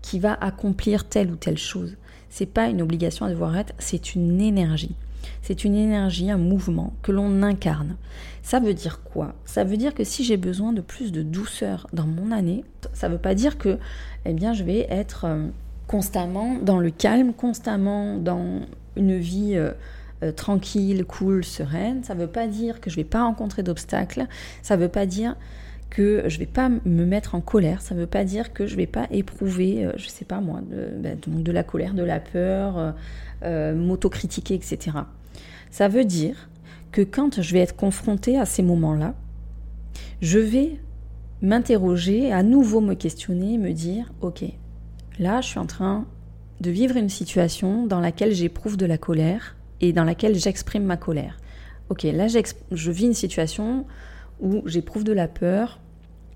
qui 0.01 0.19
va 0.19 0.33
accomplir 0.33 1.07
telle 1.07 1.31
ou 1.31 1.37
telle 1.37 1.57
chose. 1.57 1.95
C'est 2.29 2.45
pas 2.45 2.67
une 2.67 2.81
obligation 2.81 3.25
à 3.25 3.29
devoir 3.29 3.55
être, 3.55 3.73
c'est 3.79 4.13
une 4.13 4.41
énergie. 4.41 4.95
C'est 5.41 5.63
une 5.63 5.75
énergie, 5.75 6.29
un 6.29 6.37
mouvement 6.37 6.93
que 7.03 7.13
l'on 7.13 7.41
incarne. 7.41 7.95
Ça 8.43 8.59
veut 8.59 8.73
dire 8.73 9.01
quoi? 9.01 9.33
Ça 9.45 9.63
veut 9.63 9.77
dire 9.77 9.93
que 9.93 10.03
si 10.03 10.25
j'ai 10.25 10.37
besoin 10.37 10.73
de 10.73 10.81
plus 10.81 11.13
de 11.13 11.23
douceur 11.23 11.87
dans 11.93 12.05
mon 12.05 12.31
année, 12.31 12.65
ça 12.91 13.07
veut 13.07 13.17
pas 13.17 13.33
dire 13.33 13.57
que 13.57 13.77
eh 14.25 14.33
bien 14.33 14.53
je 14.53 14.65
vais 14.65 14.87
être 14.89 15.23
euh, 15.23 15.47
constamment 15.87 16.55
dans 16.55 16.79
le 16.79 16.91
calme, 16.91 17.33
constamment 17.33 18.17
dans 18.17 18.61
une 18.95 19.17
vie 19.17 19.55
euh, 19.55 19.71
euh, 20.23 20.31
tranquille, 20.31 21.03
cool, 21.05 21.43
sereine. 21.43 22.03
Ça 22.03 22.15
ne 22.15 22.21
veut 22.21 22.27
pas 22.27 22.47
dire 22.47 22.79
que 22.79 22.89
je 22.89 22.97
ne 22.97 23.03
vais 23.03 23.09
pas 23.09 23.23
rencontrer 23.23 23.63
d'obstacles. 23.63 24.27
Ça 24.61 24.77
ne 24.77 24.81
veut 24.81 24.89
pas 24.89 25.05
dire 25.05 25.35
que 25.89 26.23
je 26.27 26.35
ne 26.35 26.39
vais 26.39 26.45
pas 26.45 26.69
me 26.69 27.05
mettre 27.05 27.35
en 27.35 27.41
colère. 27.41 27.81
Ça 27.81 27.95
ne 27.95 27.99
veut 27.99 28.07
pas 28.07 28.23
dire 28.23 28.53
que 28.53 28.65
je 28.65 28.73
ne 28.73 28.77
vais 28.77 28.87
pas 28.87 29.07
éprouver, 29.11 29.85
euh, 29.85 29.91
je 29.97 30.05
ne 30.05 30.09
sais 30.09 30.25
pas 30.25 30.39
moi, 30.39 30.61
de, 30.61 30.89
ben, 30.97 31.17
de, 31.25 31.51
la 31.51 31.63
colère, 31.63 31.93
de 31.93 32.03
la 32.03 32.19
peur, 32.19 32.95
euh, 33.43 33.75
m'autocritiquer, 33.75 34.55
etc. 34.55 34.97
Ça 35.69 35.89
veut 35.89 36.05
dire 36.05 36.49
que 36.91 37.01
quand 37.01 37.41
je 37.41 37.53
vais 37.53 37.59
être 37.59 37.75
confrontée 37.75 38.39
à 38.39 38.45
ces 38.45 38.63
moments-là, 38.63 39.13
je 40.21 40.39
vais 40.39 40.79
m'interroger, 41.41 42.31
à 42.31 42.41
nouveau 42.41 42.79
me 42.79 42.93
questionner, 42.93 43.57
me 43.57 43.73
dire, 43.73 44.13
ok, 44.21 44.45
là 45.19 45.41
je 45.41 45.47
suis 45.47 45.59
en 45.59 45.65
train 45.65 46.05
de 46.61 46.71
vivre 46.71 46.95
une 46.95 47.09
situation 47.09 47.85
dans 47.85 47.99
laquelle 47.99 48.33
j'éprouve 48.33 48.77
de 48.77 48.85
la 48.85 48.97
colère, 48.97 49.55
et 49.81 49.93
dans 49.93 50.03
laquelle 50.03 50.35
j'exprime 50.35 50.83
ma 50.83 50.97
colère. 50.97 51.37
Ok, 51.89 52.03
là 52.03 52.27
je 52.27 52.91
vis 52.91 53.05
une 53.05 53.13
situation 53.13 53.85
où 54.41 54.63
j'éprouve 54.65 55.03
de 55.03 55.13
la 55.13 55.27
peur 55.27 55.79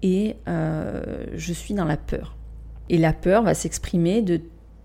et 0.01 0.35
euh, 0.47 1.25
je 1.35 1.53
suis 1.53 1.73
dans 1.73 1.85
la 1.85 1.97
peur. 1.97 2.35
Et 2.89 2.97
la 2.97 3.13
peur 3.13 3.43
va 3.43 3.53
s'exprimer 3.53 4.21
de 4.21 4.41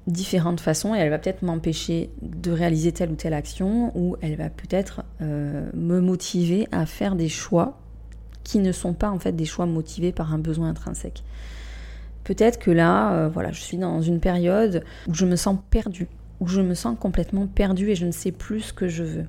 différentes 0.06 0.60
façons 0.60 0.94
et 0.94 0.98
elle 0.98 1.10
va 1.10 1.18
peut-être 1.18 1.42
m'empêcher 1.42 2.10
de 2.22 2.50
réaliser 2.50 2.92
telle 2.92 3.10
ou 3.10 3.14
telle 3.14 3.34
action 3.34 3.96
ou 3.96 4.16
elle 4.20 4.36
va 4.36 4.50
peut-être 4.50 5.02
euh, 5.22 5.68
me 5.74 6.00
motiver 6.00 6.66
à 6.72 6.86
faire 6.86 7.14
des 7.14 7.28
choix 7.28 7.78
qui 8.42 8.58
ne 8.58 8.72
sont 8.72 8.92
pas 8.92 9.10
en 9.10 9.18
fait 9.18 9.32
des 9.32 9.46
choix 9.46 9.64
motivés 9.64 10.12
par 10.12 10.34
un 10.34 10.38
besoin 10.38 10.68
intrinsèque. 10.68 11.22
Peut-être 12.24 12.58
que 12.58 12.70
là, 12.70 13.12
euh, 13.12 13.28
voilà, 13.28 13.52
je 13.52 13.60
suis 13.60 13.76
dans 13.76 14.00
une 14.00 14.18
période 14.18 14.82
où 15.06 15.14
je 15.14 15.26
me 15.26 15.36
sens 15.36 15.58
perdue 15.70 16.08
où 16.40 16.46
je 16.46 16.60
me 16.60 16.74
sens 16.74 16.96
complètement 16.98 17.46
perdue 17.46 17.90
et 17.90 17.94
je 17.94 18.06
ne 18.06 18.10
sais 18.10 18.32
plus 18.32 18.60
ce 18.60 18.72
que 18.72 18.88
je 18.88 19.02
veux. 19.02 19.26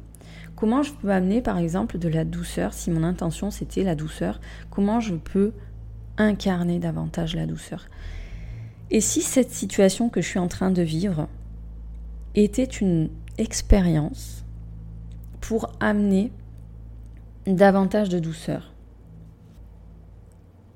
Comment 0.55 0.84
je 0.84 0.93
peux 0.93 1.12
amener 1.12 1.41
par 1.41 1.58
exemple 1.58 1.97
de 1.97 2.08
la 2.08 2.23
douceur 2.25 2.73
si 2.73 2.91
mon 2.91 3.03
intention 3.03 3.51
c'était 3.51 3.84
la 3.84 3.95
douceur 3.95 4.39
Comment 4.69 4.99
je 4.99 5.15
peux 5.15 5.53
incarner 6.17 6.79
davantage 6.79 7.36
la 7.36 7.45
douceur? 7.45 7.88
Et 8.91 9.01
si 9.01 9.21
cette 9.21 9.51
situation 9.51 10.10
que 10.10 10.21
je 10.21 10.27
suis 10.27 10.39
en 10.39 10.47
train 10.47 10.71
de 10.71 10.81
vivre 10.81 11.27
était 12.36 12.63
une 12.63 13.10
expérience 13.38 14.43
pour 15.41 15.71
amener 15.79 16.31
davantage 17.47 18.10
de 18.10 18.19
douceur? 18.19 18.73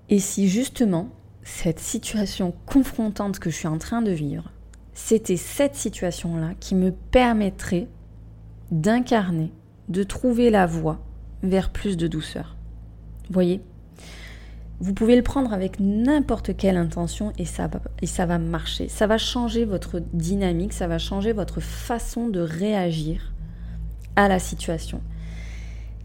Et 0.09 0.19
si 0.19 0.49
justement 0.49 1.09
cette 1.57 1.79
situation 1.79 2.53
confrontante 2.65 3.39
que 3.39 3.49
je 3.49 3.55
suis 3.55 3.67
en 3.67 3.77
train 3.77 4.01
de 4.01 4.11
vivre 4.11 4.51
c'était 4.99 5.37
cette 5.37 5.75
situation-là 5.75 6.51
qui 6.59 6.75
me 6.75 6.91
permettrait 6.91 7.87
d'incarner, 8.69 9.51
de 9.87 10.03
trouver 10.03 10.49
la 10.49 10.65
voie 10.65 10.99
vers 11.41 11.71
plus 11.71 11.97
de 11.97 12.07
douceur. 12.07 12.57
Voyez? 13.29 13.61
Vous 14.81 14.93
pouvez 14.93 15.15
le 15.15 15.23
prendre 15.23 15.53
avec 15.53 15.79
n'importe 15.79 16.55
quelle 16.55 16.77
intention 16.77 17.33
et 17.37 17.45
ça, 17.45 17.67
va, 17.67 17.81
et 18.01 18.07
ça 18.07 18.25
va 18.25 18.37
marcher. 18.37 18.87
Ça 18.87 19.07
va 19.07 19.17
changer 19.17 19.65
votre 19.65 19.99
dynamique, 20.13 20.73
ça 20.73 20.87
va 20.87 20.97
changer 20.99 21.31
votre 21.31 21.61
façon 21.61 22.27
de 22.27 22.41
réagir 22.41 23.33
à 24.15 24.27
la 24.27 24.37
situation. 24.37 25.01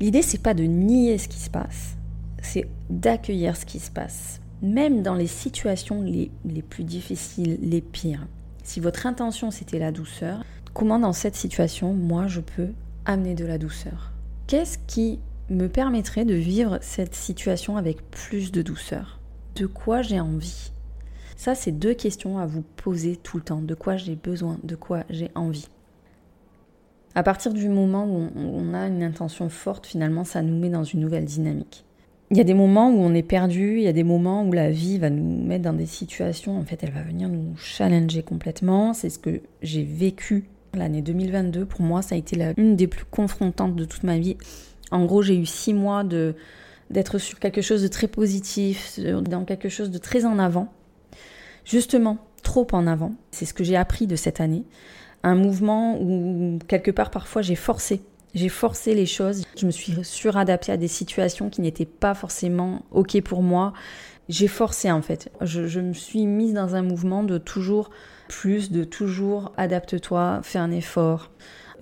L'idée, 0.01 0.23
c'est 0.23 0.43
pas 0.43 0.55
de 0.55 0.65
nier 0.65 1.19
ce 1.19 1.29
qui 1.29 1.39
se 1.39 1.51
passe, 1.51 1.97
c'est 2.43 2.69
d'accueillir 2.91 3.57
ce 3.57 3.67
qui 3.67 3.81
se 3.81 3.91
passe, 3.91 4.41
même 4.63 5.03
dans 5.03 5.15
les 5.15 5.27
situations 5.27 6.03
les, 6.03 6.31
plus 6.63 6.85
difficiles, 6.85 7.59
les 7.63 7.81
pires. 7.81 8.27
Si 8.63 8.81
votre 8.81 9.07
intention 9.07 9.51
c'était 9.51 9.79
la 9.79 9.93
douceur, 9.93 10.43
comment 10.73 10.99
dans 10.99 11.13
cette 11.13 11.37
situation, 11.37 11.95
moi, 11.95 12.27
je 12.27 12.41
peux 12.41 12.71
amener 13.05 13.35
de 13.35 13.45
la 13.45 13.59
douceur? 13.59 14.13
Qu'est-ce 14.47 14.79
qui 14.87 15.21
me 15.51 15.69
permettrait 15.69 16.25
de 16.25 16.35
vivre 16.35 16.79
cette 16.81 17.15
situation 17.15 17.77
avec 17.77 18.11
plus 18.11 18.53
de 18.53 18.63
douceur? 18.63 19.21
De 19.57 19.67
quoi 19.67 20.03
j'ai 20.03 20.21
envie? 20.21 20.73
Ça, 21.37 21.55
c'est 21.55 21.73
deux 21.73 21.95
questions 21.95 22.39
à 22.39 22.47
vous 22.47 22.63
poser 22.63 23.17
tout 23.17 23.37
le 23.37 23.43
temps. 23.43 23.61
De 23.61 23.75
quoi 23.75 23.97
j'ai 23.97 24.17
besoin? 24.17 24.59
De 24.63 24.77
quoi 24.77 25.05
j'ai 25.11 25.31
envie? 25.35 25.69
À 27.15 27.23
partir 27.23 27.53
du 27.53 27.69
moment 27.69 28.07
où 28.07 28.31
on 28.37 28.75
a 28.75 28.89
une 28.89 29.03
intention 29.03 29.49
forte, 29.49 29.87
finalement, 29.87 30.25
ça 30.25 30.43
nous 30.43 30.59
met 30.59 30.71
dans 30.71 30.85
une 30.85 31.01
nouvelle 31.01 31.25
dynamique. 31.25 31.85
Il 32.35 32.39
y 32.39 32.41
a 32.41 32.45
des 32.45 32.55
moments 32.55 32.91
où 32.91 32.99
on 32.99 33.15
est 33.15 33.23
perdu, 33.23 33.77
il 33.77 33.85
y 33.85 33.87
a 33.87 33.93
des 33.93 34.03
moments 34.03 34.45
où 34.45 34.51
la 34.51 34.69
vie 34.69 34.99
va 34.99 35.09
nous 35.09 35.45
mettre 35.45 35.63
dans 35.63 35.73
des 35.73 35.87
situations, 35.87 36.59
en 36.59 36.65
fait, 36.65 36.83
elle 36.83 36.91
va 36.91 37.03
venir 37.03 37.29
nous 37.29 37.55
challenger 37.57 38.25
complètement. 38.25 38.93
C'est 38.93 39.09
ce 39.09 39.21
que 39.21 39.41
j'ai 39.63 39.85
vécu 39.85 40.49
l'année 40.75 41.01
2022. 41.01 41.65
Pour 41.65 41.83
moi, 41.83 42.03
ça 42.03 42.17
a 42.17 42.19
été 42.19 42.37
une 42.57 42.75
des 42.75 42.89
plus 42.89 43.05
confrontantes 43.05 43.77
de 43.77 43.85
toute 43.85 44.03
ma 44.03 44.19
vie. 44.19 44.37
En 44.91 45.05
gros, 45.05 45.23
j'ai 45.23 45.39
eu 45.39 45.47
six 45.47 45.75
mois 45.75 46.03
de 46.03 46.35
d'être 46.91 47.19
sur 47.19 47.39
quelque 47.39 47.63
chose 47.63 47.83
de 47.83 47.89
très 47.89 48.09
positif, 48.09 48.99
dans 48.99 49.45
quelque 49.45 49.69
chose 49.69 49.93
de 49.93 49.99
très 49.99 50.25
en 50.25 50.41
avant. 50.41 50.73
Justement, 51.65 52.19
trop 52.43 52.67
en 52.73 52.89
avant. 52.89 53.15
C'est 53.31 53.45
ce 53.45 53.55
que 53.55 53.63
j'ai 53.63 53.77
appris 53.77 54.09
de 54.09 54.17
cette 54.17 54.41
année. 54.41 54.65
Un 55.23 55.37
mouvement 55.37 56.01
où, 56.03 56.59
quelque 56.67 56.91
part, 56.91 57.13
parfois, 57.13 57.43
j'ai 57.43 57.55
forcé. 57.55 58.03
J'ai 58.35 58.49
forcé 58.49 58.95
les 58.95 59.07
choses. 59.07 59.45
Je 59.57 59.67
me 59.67 59.71
suis 59.71 59.95
suradaptée 60.03 60.73
à 60.73 60.77
des 60.77 60.89
situations 60.89 61.51
qui 61.51 61.61
n'étaient 61.61 61.85
pas 61.85 62.15
forcément 62.15 62.83
OK 62.91 63.21
pour 63.23 63.43
moi. 63.43 63.73
J'ai 64.29 64.49
forcé, 64.49 64.91
en 64.91 65.03
fait. 65.03 65.31
Je, 65.41 65.81
me 65.81 65.93
suis 65.93 66.27
mise 66.27 66.55
dans 66.55 66.75
un 66.75 66.83
mouvement 66.83 67.23
de 67.23 67.39
toujours 67.39 67.91
plus, 68.29 68.71
de 68.71 68.85
toujours 68.85 69.53
adapte-toi, 69.57 70.41
fais 70.43 70.59
un 70.59 70.71
effort. 70.71 71.31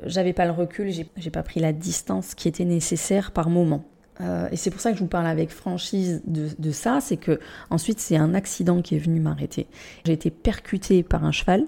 J'avais 0.05 0.33
pas 0.33 0.47
le 0.47 0.51
recul, 0.51 0.91
j'ai 0.91 1.31
pas 1.31 1.43
pris 1.43 1.61
la 1.61 1.73
distance 1.73 2.35
qui 2.35 2.49
était 2.49 2.65
nécessaire 2.65 3.31
par 3.31 3.49
moment. 3.49 3.85
Euh, 4.21 4.49
et 4.51 4.57
c'est 4.57 4.71
pour 4.71 4.81
ça 4.81 4.91
que 4.91 4.99
je 4.99 5.03
vous 5.03 5.09
parle 5.09 5.27
avec 5.27 5.51
franchise 5.51 6.23
de, 6.27 6.71
ça, 6.71 7.01
c'est 7.01 7.17
que 7.17 7.41
ensuite 7.71 7.99
c'est 8.01 8.17
un 8.17 8.35
accident 8.35 8.83
qui 8.83 8.97
est 8.97 8.99
venu 8.99 9.21
m'arrêter. 9.21 9.67
J'ai 10.05 10.13
été 10.13 10.31
percutée 10.31 11.03
par 11.03 11.25
un 11.25 11.33
cheval, 11.33 11.65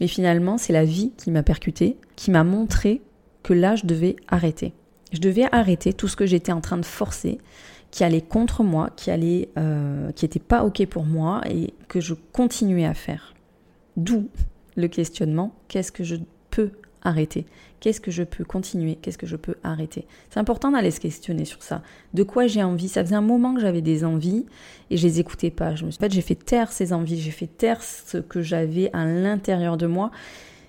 mais 0.00 0.06
finalement 0.06 0.58
c'est 0.58 0.72
la 0.72 0.84
vie 0.84 1.12
qui 1.16 1.30
m'a 1.30 1.42
percutée, 1.42 1.96
qui 2.16 2.30
m'a 2.30 2.44
montré 2.44 3.02
que 3.44 3.52
là 3.52 3.76
je 3.76 3.86
devais 3.86 4.16
arrêter. 4.26 4.72
Je 5.12 5.20
devais 5.20 5.46
arrêter 5.52 5.92
tout 5.92 6.08
ce 6.08 6.16
que 6.16 6.26
j'étais 6.26 6.50
en 6.50 6.60
train 6.60 6.78
de 6.78 6.84
forcer, 6.84 7.38
qui 7.92 8.02
allait 8.02 8.20
contre 8.20 8.64
moi, 8.64 8.90
qui 8.96 9.12
allait, 9.12 9.50
euh, 9.56 10.10
qui 10.12 10.24
n'était 10.24 10.40
pas 10.40 10.64
ok 10.64 10.84
pour 10.86 11.04
moi 11.04 11.42
et 11.48 11.72
que 11.86 12.00
je 12.00 12.14
continuais 12.32 12.86
à 12.86 12.94
faire. 12.94 13.34
D'où 13.96 14.28
le 14.74 14.88
questionnement 14.88 15.54
qu'est-ce 15.68 15.92
que 15.92 16.02
je 16.02 16.16
peux 16.50 16.72
arrêter? 17.02 17.46
Qu'est-ce 17.78 18.00
que 18.00 18.10
je 18.10 18.22
peux 18.22 18.44
continuer? 18.44 18.96
Qu'est-ce 18.96 19.18
que 19.18 19.26
je 19.26 19.36
peux 19.36 19.56
arrêter? 19.62 20.06
C'est 20.30 20.40
important 20.40 20.70
d'aller 20.70 20.90
se 20.90 21.00
questionner 21.00 21.44
sur 21.44 21.62
ça. 21.62 21.82
De 22.14 22.22
quoi 22.22 22.46
j'ai 22.46 22.62
envie? 22.62 22.88
Ça 22.88 23.04
faisait 23.04 23.14
un 23.14 23.20
moment 23.20 23.54
que 23.54 23.60
j'avais 23.60 23.82
des 23.82 24.04
envies 24.04 24.46
et 24.90 24.96
je 24.96 25.06
les 25.06 25.20
écoutais 25.20 25.50
pas. 25.50 25.76
Je 25.76 25.84
me 25.84 25.90
suis... 25.90 26.02
En 26.02 26.08
j'ai 26.08 26.22
fait 26.22 26.34
taire 26.34 26.72
ces 26.72 26.94
envies, 26.94 27.20
j'ai 27.20 27.30
fait 27.30 27.46
taire 27.46 27.82
ce 27.82 28.18
que 28.18 28.40
j'avais 28.40 28.90
à 28.94 29.04
l'intérieur 29.04 29.76
de 29.76 29.86
moi. 29.86 30.10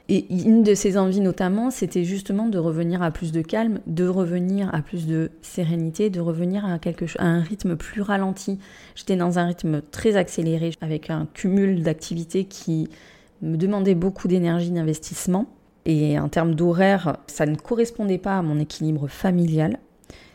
Et 0.08 0.26
une 0.30 0.62
de 0.62 0.76
ces 0.76 0.98
envies 0.98 1.20
notamment, 1.20 1.72
c'était 1.72 2.04
justement 2.04 2.48
de 2.48 2.60
revenir 2.60 3.02
à 3.02 3.10
plus 3.10 3.32
de 3.32 3.41
calme, 3.41 3.80
de 3.88 4.08
revenir 4.08 4.74
à 4.74 4.82
plus 4.82 5.08
de 5.08 5.32
sérénité, 5.41 6.12
de 6.12 6.20
revenir 6.20 6.63
à, 6.63 6.78
quelque 6.78 7.06
à 7.18 7.26
un 7.26 7.41
rythme 7.41 7.76
plus 7.76 8.02
ralenti. 8.02 8.60
J'étais 8.94 9.15
dans 9.15 9.39
un 9.39 9.48
rythme 9.48 9.82
très 9.82 10.15
accéléré, 10.15 10.74
avec 10.82 11.10
un 11.10 11.28
cumul 11.34 11.82
d'activités 11.82 12.46
qui 12.46 12.88
me 13.41 13.58
demandait 13.58 13.96
beaucoup 13.96 14.28
d'énergie, 14.28 14.70
d'investissement. 14.70 15.48
Et 15.88 16.20
en 16.20 16.30
termes 16.30 16.54
d'horaire, 16.54 17.18
ça 17.26 17.48
ne 17.48 17.56
correspondait 17.56 18.18
pas 18.20 18.38
à 18.38 18.41
mon 18.44 18.60
équilibre 18.60 19.08
familial. 19.08 19.80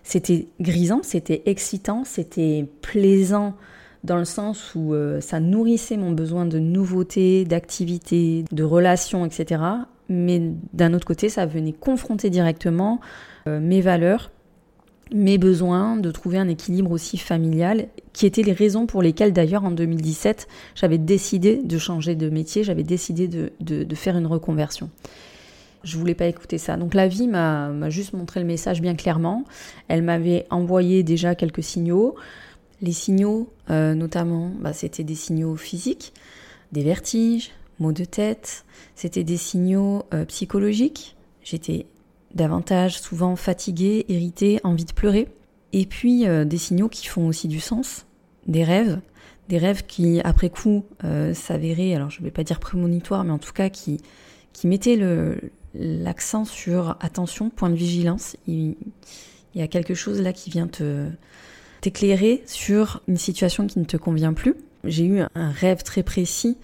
C'était 0.03 0.49
grisant, 0.61 1.01
c'était 1.03 1.43
excitant, 1.47 2.03
c'était 2.05 2.67
plaisant 2.83 3.55
dans 4.05 4.17
le 4.17 4.25
sens 4.25 4.75
où 4.75 4.95
euh, 4.95 5.21
ça 5.21 5.41
nourrissait 5.41 5.97
mon 5.97 6.13
besoin 6.13 6.47
de 6.47 6.59
nouveautés, 6.59 7.45
d'activités, 7.45 8.45
de 8.51 8.65
relations, 8.65 9.25
etc. 9.27 9.63
Mais 10.09 10.43
d'un 10.73 10.95
autre 10.95 11.07
côté, 11.07 11.29
ça 11.29 11.47
venait 11.47 11.73
confronter 11.73 12.31
directement 12.31 13.01
euh, 13.47 13.61
mes 13.61 13.81
valeurs, 13.81 14.31
mes 15.13 15.39
besoins, 15.39 15.97
de 15.97 16.11
trouver 16.11 16.39
un 16.39 16.49
équilibre 16.49 16.93
aussi 16.93 17.19
familial, 17.19 17.89
qui 18.13 18.27
étaient 18.27 18.43
les 18.43 18.53
raisons 18.53 18.87
pour 18.87 19.03
lesquelles 19.03 19.33
d'ailleurs 19.33 19.65
en 19.65 19.71
2017, 19.71 20.47
j'avais 20.75 20.99
décidé 20.99 21.57
de 21.57 21.79
changer 21.79 22.15
de 22.15 22.31
métier, 22.31 22.65
j'avais 22.65 22.85
décidé 22.85 23.29
de 23.29 23.95
faire 23.95 24.17
une 24.17 24.27
reconversion. 24.27 24.89
Je 25.83 25.97
voulais 25.97 26.15
pas 26.15 26.27
écouter 26.27 26.59
ça. 26.59 26.77
Donc 26.77 26.95
la 26.95 27.09
vie 27.09 27.27
m'a 27.27 27.89
juste 27.89 28.13
montré 28.13 28.41
le 28.41 28.47
message 28.47 28.81
bien 28.81 28.95
clairement. 28.95 29.45
Elle 29.89 30.03
m'avait 30.03 30.47
envoyé 30.51 31.03
déjà 31.03 31.35
quelques 31.35 31.63
signaux. 31.63 32.17
Les 32.83 32.93
signaux, 32.93 33.53
euh, 33.69 33.95
notamment, 33.95 34.51
bah, 34.59 34.73
c'était 34.73 35.05
des 35.05 35.15
signaux 35.15 35.57
physiques, 35.57 36.15
des 36.73 36.83
vertiges, 36.83 37.51
maux 37.79 37.93
de 37.93 38.05
tête. 38.05 38.65
C'était 38.95 39.25
des 39.25 39.37
signaux 39.37 40.05
euh, 40.15 40.25
psychologiques. 40.25 41.17
J'étais 41.43 41.87
davantage 42.35 43.01
souvent 43.01 43.37
fatiguée, 43.37 44.07
irritée, 44.09 44.61
envie 44.65 44.85
de 44.85 44.93
pleurer. 44.93 45.29
Et 45.73 45.87
puis 45.87 46.27
euh, 46.27 46.45
des 46.45 46.59
signaux 46.59 46.89
qui 46.89 47.07
font 47.07 47.27
aussi 47.29 47.49
du 47.49 47.61
sens, 47.61 48.07
des 48.47 48.65
rêves, 48.65 49.01
des 49.49 49.59
rêves 49.59 49.85
qui 49.87 50.21
après 50.21 50.49
coup 50.49 50.85
s'avéraient, 51.35 51.95
alors 51.95 52.09
je 52.09 52.21
ne 52.21 52.25
vais 52.25 52.31
pas 52.31 52.45
dire 52.45 52.61
prémonitoires, 52.61 53.25
mais 53.25 53.33
en 53.33 53.39
tout 53.39 53.53
cas 53.53 53.69
qui, 53.69 54.01
qui 54.53 54.69
mettaient 54.69 54.99
l'accent 55.75 56.45
sur 56.45 56.97
attention, 57.01 57.51
point 57.51 57.69
de 57.69 57.75
vigilance. 57.75 58.37
Il, 58.47 58.77
y 59.57 59.63
a 59.63 59.67
quelque 59.67 59.95
chose 59.95 60.21
là 60.21 60.33
qui 60.33 60.51
vient 60.51 60.69
te 60.69 61.09
t'éclairer 61.81 62.43
sur 62.47 63.03
une 63.09 63.17
situation 63.17 63.67
qui 63.67 63.79
ne 63.79 63.85
te 63.85 63.97
convient 63.97 64.33
plus. 64.33 64.55
J'ai 64.85 65.05
eu 65.05 65.21
un 65.35 65.51
rêve 65.51 65.83
très 65.83 66.03
précis 66.03 66.57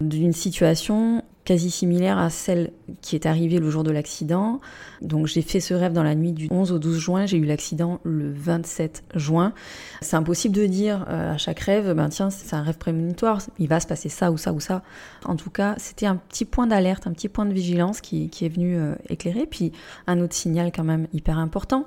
d'une 0.00 0.32
situation 0.32 1.22
quasi 1.44 1.70
similaire 1.70 2.18
à 2.18 2.30
celle 2.30 2.70
qui 3.00 3.16
est 3.16 3.26
arrivée 3.26 3.58
le 3.58 3.68
jour 3.70 3.82
de 3.82 3.90
l'accident. 3.90 4.60
Donc 5.00 5.26
j'ai 5.26 5.42
fait 5.42 5.60
ce 5.60 5.74
rêve 5.74 5.92
dans 5.92 6.02
la 6.02 6.14
nuit 6.14 6.32
du 6.32 6.48
11 6.50 6.72
au 6.72 6.78
12 6.78 6.98
juin, 6.98 7.26
j'ai 7.26 7.36
eu 7.36 7.44
l'accident 7.44 7.98
le 8.04 8.32
27 8.32 9.02
juin. 9.16 9.52
C'est 10.00 10.16
impossible 10.16 10.54
de 10.54 10.66
dire 10.66 11.04
euh, 11.08 11.34
à 11.34 11.38
chaque 11.38 11.58
rêve, 11.60 11.92
ben 11.94 12.08
tiens, 12.08 12.30
c'est 12.30 12.54
un 12.54 12.62
rêve 12.62 12.78
prémonitoire, 12.78 13.40
il 13.58 13.68
va 13.68 13.80
se 13.80 13.86
passer 13.86 14.08
ça 14.08 14.30
ou 14.30 14.38
ça 14.38 14.52
ou 14.52 14.60
ça. 14.60 14.82
En 15.24 15.36
tout 15.36 15.50
cas, 15.50 15.74
c'était 15.78 16.06
un 16.06 16.16
petit 16.16 16.44
point 16.44 16.66
d'alerte, 16.66 17.06
un 17.06 17.12
petit 17.12 17.28
point 17.28 17.44
de 17.44 17.52
vigilance 17.52 18.00
qui, 18.00 18.30
est 18.40 18.48
venu 18.48 18.76
euh, 18.76 18.94
éclairer. 19.08 19.46
Puis 19.46 19.72
un 20.06 20.20
autre 20.20 20.34
signal 20.34 20.70
quand 20.72 20.84
même 20.84 21.08
hyper 21.12 21.38
important, 21.38 21.86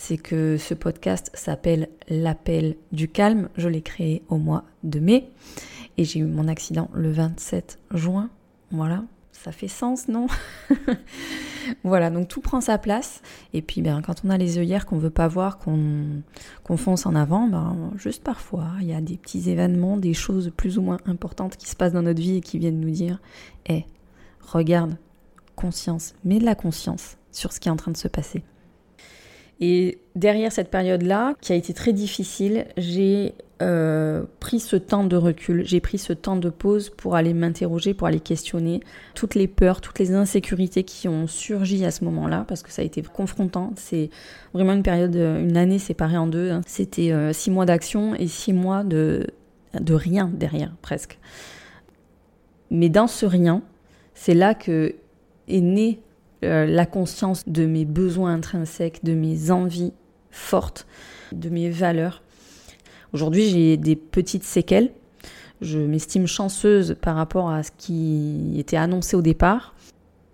c'est 0.00 0.16
que 0.16 0.56
ce 0.56 0.72
podcast 0.72 1.30
s'appelle 1.34 1.90
L'appel 2.08 2.76
du 2.90 3.06
calme. 3.06 3.50
Je 3.58 3.68
l'ai 3.68 3.82
créé 3.82 4.22
au 4.30 4.38
mois 4.38 4.64
de 4.82 4.98
mai 4.98 5.30
et 5.98 6.04
j'ai 6.04 6.20
eu 6.20 6.24
mon 6.24 6.48
accident 6.48 6.88
le 6.94 7.12
27 7.12 7.78
juin 7.92 8.30
voilà, 8.70 9.02
ça 9.32 9.52
fait 9.52 9.68
sens, 9.68 10.08
non? 10.08 10.26
Voilà, 11.84 12.10
donc 12.10 12.26
tout 12.26 12.40
prend 12.40 12.60
sa 12.60 12.78
place. 12.78 13.20
Et 13.52 13.60
puis, 13.60 13.82
ben, 13.82 14.00
quand 14.00 14.22
on 14.24 14.30
a 14.30 14.38
les 14.38 14.58
œillères 14.58 14.86
qu'on 14.86 14.98
veut 14.98 15.10
pas 15.10 15.28
voir, 15.28 15.58
qu'on 15.58 16.22
fonce 16.76 17.04
en 17.04 17.14
avant, 17.14 17.46
ben, 17.46 17.92
juste 17.96 18.24
parfois, 18.24 18.68
il 18.80 18.86
y 18.86 18.94
a 18.94 19.00
des 19.00 19.18
petits 19.18 19.50
événements, 19.50 19.98
des 19.98 20.14
choses 20.14 20.50
plus 20.56 20.78
ou 20.78 20.82
moins 20.82 20.98
importantes 21.04 21.56
qui 21.56 21.68
se 21.68 21.76
passent 21.76 21.92
dans 21.92 22.02
notre 22.02 22.20
vie 22.20 22.36
et 22.36 22.40
qui 22.40 22.58
viennent 22.58 22.80
nous 22.80 22.90
dire 22.90 23.20
Eh, 23.68 23.84
regarde, 24.40 24.96
conscience, 25.54 26.14
mets 26.24 26.38
de 26.38 26.46
la 26.46 26.54
conscience 26.54 27.18
sur 27.30 27.52
ce 27.52 27.60
qui 27.60 27.68
est 27.68 27.72
en 27.72 27.76
train 27.76 27.92
de 27.92 27.98
se 27.98 28.08
passer. 28.08 28.42
Et 29.60 29.98
derrière 30.16 30.52
cette 30.52 30.70
période-là, 30.70 31.34
qui 31.40 31.52
a 31.52 31.56
été 31.56 31.74
très 31.74 31.92
difficile, 31.92 32.66
j'ai 32.78 33.34
euh, 33.60 34.22
pris 34.40 34.58
ce 34.58 34.76
temps 34.76 35.04
de 35.04 35.16
recul, 35.16 35.66
j'ai 35.66 35.80
pris 35.80 35.98
ce 35.98 36.14
temps 36.14 36.36
de 36.36 36.48
pause 36.48 36.88
pour 36.88 37.14
aller 37.14 37.34
m'interroger, 37.34 37.92
pour 37.92 38.06
aller 38.06 38.20
questionner 38.20 38.80
toutes 39.14 39.34
les 39.34 39.46
peurs, 39.46 39.82
toutes 39.82 39.98
les 39.98 40.14
insécurités 40.14 40.82
qui 40.82 41.08
ont 41.08 41.26
surgi 41.26 41.84
à 41.84 41.90
ce 41.90 42.04
moment-là, 42.04 42.46
parce 42.48 42.62
que 42.62 42.72
ça 42.72 42.80
a 42.80 42.84
été 42.86 43.02
confrontant. 43.02 43.74
C'est 43.76 44.08
vraiment 44.54 44.72
une 44.72 44.82
période, 44.82 45.14
une 45.14 45.58
année 45.58 45.78
séparée 45.78 46.16
en 46.16 46.26
deux. 46.26 46.50
Hein. 46.50 46.62
C'était 46.66 47.12
euh, 47.12 47.34
six 47.34 47.50
mois 47.50 47.66
d'action 47.66 48.14
et 48.14 48.28
six 48.28 48.54
mois 48.54 48.82
de, 48.82 49.26
de 49.78 49.94
rien 49.94 50.30
derrière, 50.32 50.74
presque. 50.80 51.18
Mais 52.70 52.88
dans 52.88 53.08
ce 53.08 53.26
rien, 53.26 53.62
c'est 54.14 54.34
là 54.34 54.54
que 54.54 54.94
est 55.48 55.60
née 55.60 56.00
euh, 56.42 56.66
la 56.66 56.86
conscience 56.86 57.48
de 57.48 57.66
mes 57.66 57.84
besoins 57.84 58.34
intrinsèques, 58.34 59.04
de 59.04 59.14
mes 59.14 59.50
envies 59.50 59.92
fortes, 60.30 60.86
de 61.32 61.48
mes 61.48 61.70
valeurs. 61.70 62.22
Aujourd'hui, 63.12 63.48
j'ai 63.48 63.76
des 63.76 63.96
petites 63.96 64.44
séquelles. 64.44 64.90
Je 65.60 65.78
m'estime 65.78 66.26
chanceuse 66.26 66.96
par 67.00 67.16
rapport 67.16 67.50
à 67.50 67.62
ce 67.62 67.70
qui 67.76 68.54
était 68.58 68.76
annoncé 68.76 69.16
au 69.16 69.22
départ. 69.22 69.74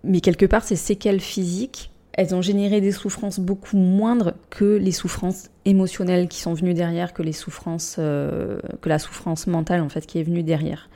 Mais 0.04 0.20
quelque 0.20 0.46
part, 0.46 0.62
ces 0.62 0.76
séquelles 0.76 1.20
physiques, 1.20 1.90
elles 2.12 2.34
ont 2.34 2.42
généré 2.42 2.80
des 2.80 2.92
souffrances 2.92 3.40
beaucoup 3.40 3.76
moindres 3.76 4.34
que 4.50 4.76
les 4.76 4.92
souffrances 4.92 5.50
émotionnelles 5.64 6.28
qui 6.28 6.40
sont 6.40 6.54
venues 6.54 6.74
derrière, 6.74 7.12
que 7.12 7.22
les 7.22 7.32
souffrances, 7.32 7.96
euh, 7.98 8.60
que 8.80 8.88
la 8.88 8.98
souffrance 8.98 9.46
mentale 9.46 9.80
en 9.80 9.88
fait 9.88 10.06
qui 10.06 10.18
est 10.18 10.22
venue 10.22 10.42
derrière. 10.42 10.88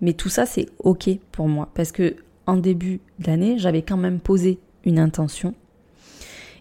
Mais 0.00 0.12
tout 0.12 0.28
ça, 0.28 0.44
c'est 0.44 0.66
ok 0.80 1.08
pour 1.32 1.48
moi 1.48 1.70
parce 1.74 1.92
que 1.92 2.16
en 2.46 2.56
début 2.56 3.00
d'année, 3.18 3.58
j'avais 3.58 3.82
quand 3.82 3.96
même 3.96 4.20
posé 4.20 4.58
une 4.84 4.98
intention 4.98 5.54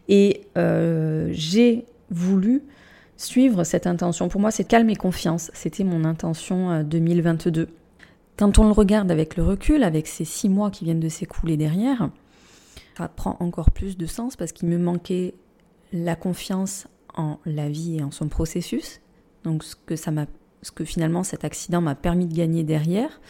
et 0.08 0.42
euh, 0.58 1.30
j'ai 1.32 1.86
voulu 2.10 2.64
suivre 3.18 3.64
cette 3.64 3.88
intention. 3.88 4.28
Pour 4.30 4.42
moi, 4.42 4.52
c'est 4.52 4.66
calme 4.66 4.90
et 4.90 4.96
confiance. 4.96 5.50
C'était 5.54 5.84
mon 5.84 6.04
intention 6.04 6.84
2022. 6.84 7.62
Euh, 7.62 7.66
Quand 8.38 8.60
on 8.60 8.66
le 8.66 8.72
regarde 8.72 9.10
avec 9.10 9.38
le 9.38 9.44
recul, 9.44 9.84
avec 9.84 10.08
ces 10.08 10.26
six 10.26 10.50
mois 10.50 10.70
qui 10.70 10.86
viennent 10.86 11.00
de 11.00 11.10
s'écouler 11.10 11.58
derrière, 11.58 12.10
Ça 12.98 13.08
prend 13.08 13.38
encore 13.40 13.72
plus 13.72 13.98
de 13.98 14.06
sens 14.06 14.36
parce 14.36 14.52
qu'il 14.52 14.70
me 14.70 14.78
manquait 14.78 15.34
la 15.92 16.16
confiance 16.16 16.88
en 17.16 17.40
la 17.46 17.70
vie 17.70 17.98
et 17.98 18.04
en 18.04 18.12
son 18.12 18.28
processus. 18.28 19.02
Donc 19.44 19.64
ce 19.64 19.76
que 19.76 19.96
ça 19.96 20.12
ce 20.62 20.72
que 20.72 20.84
finalement 20.84 21.24
cet 21.24 21.44
accident 21.46 21.80
m'a 21.82 21.94
permis 21.94 22.26
de 22.26 22.34
gagner 22.34 22.64
derrière, 22.64 23.22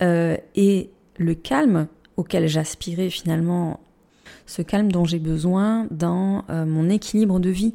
euh, 0.00 0.36
et 0.54 0.90
le 1.18 1.34
calme 1.34 1.88
auquel 2.16 2.48
j'aspirais 2.48 3.10
finalement, 3.10 3.80
ce 4.46 4.62
calme 4.62 4.90
dont 4.90 5.04
j'ai 5.04 5.18
besoin 5.18 5.86
dans 5.90 6.44
euh, 6.50 6.64
mon 6.64 6.88
équilibre 6.88 7.38
de 7.40 7.50
vie. 7.50 7.74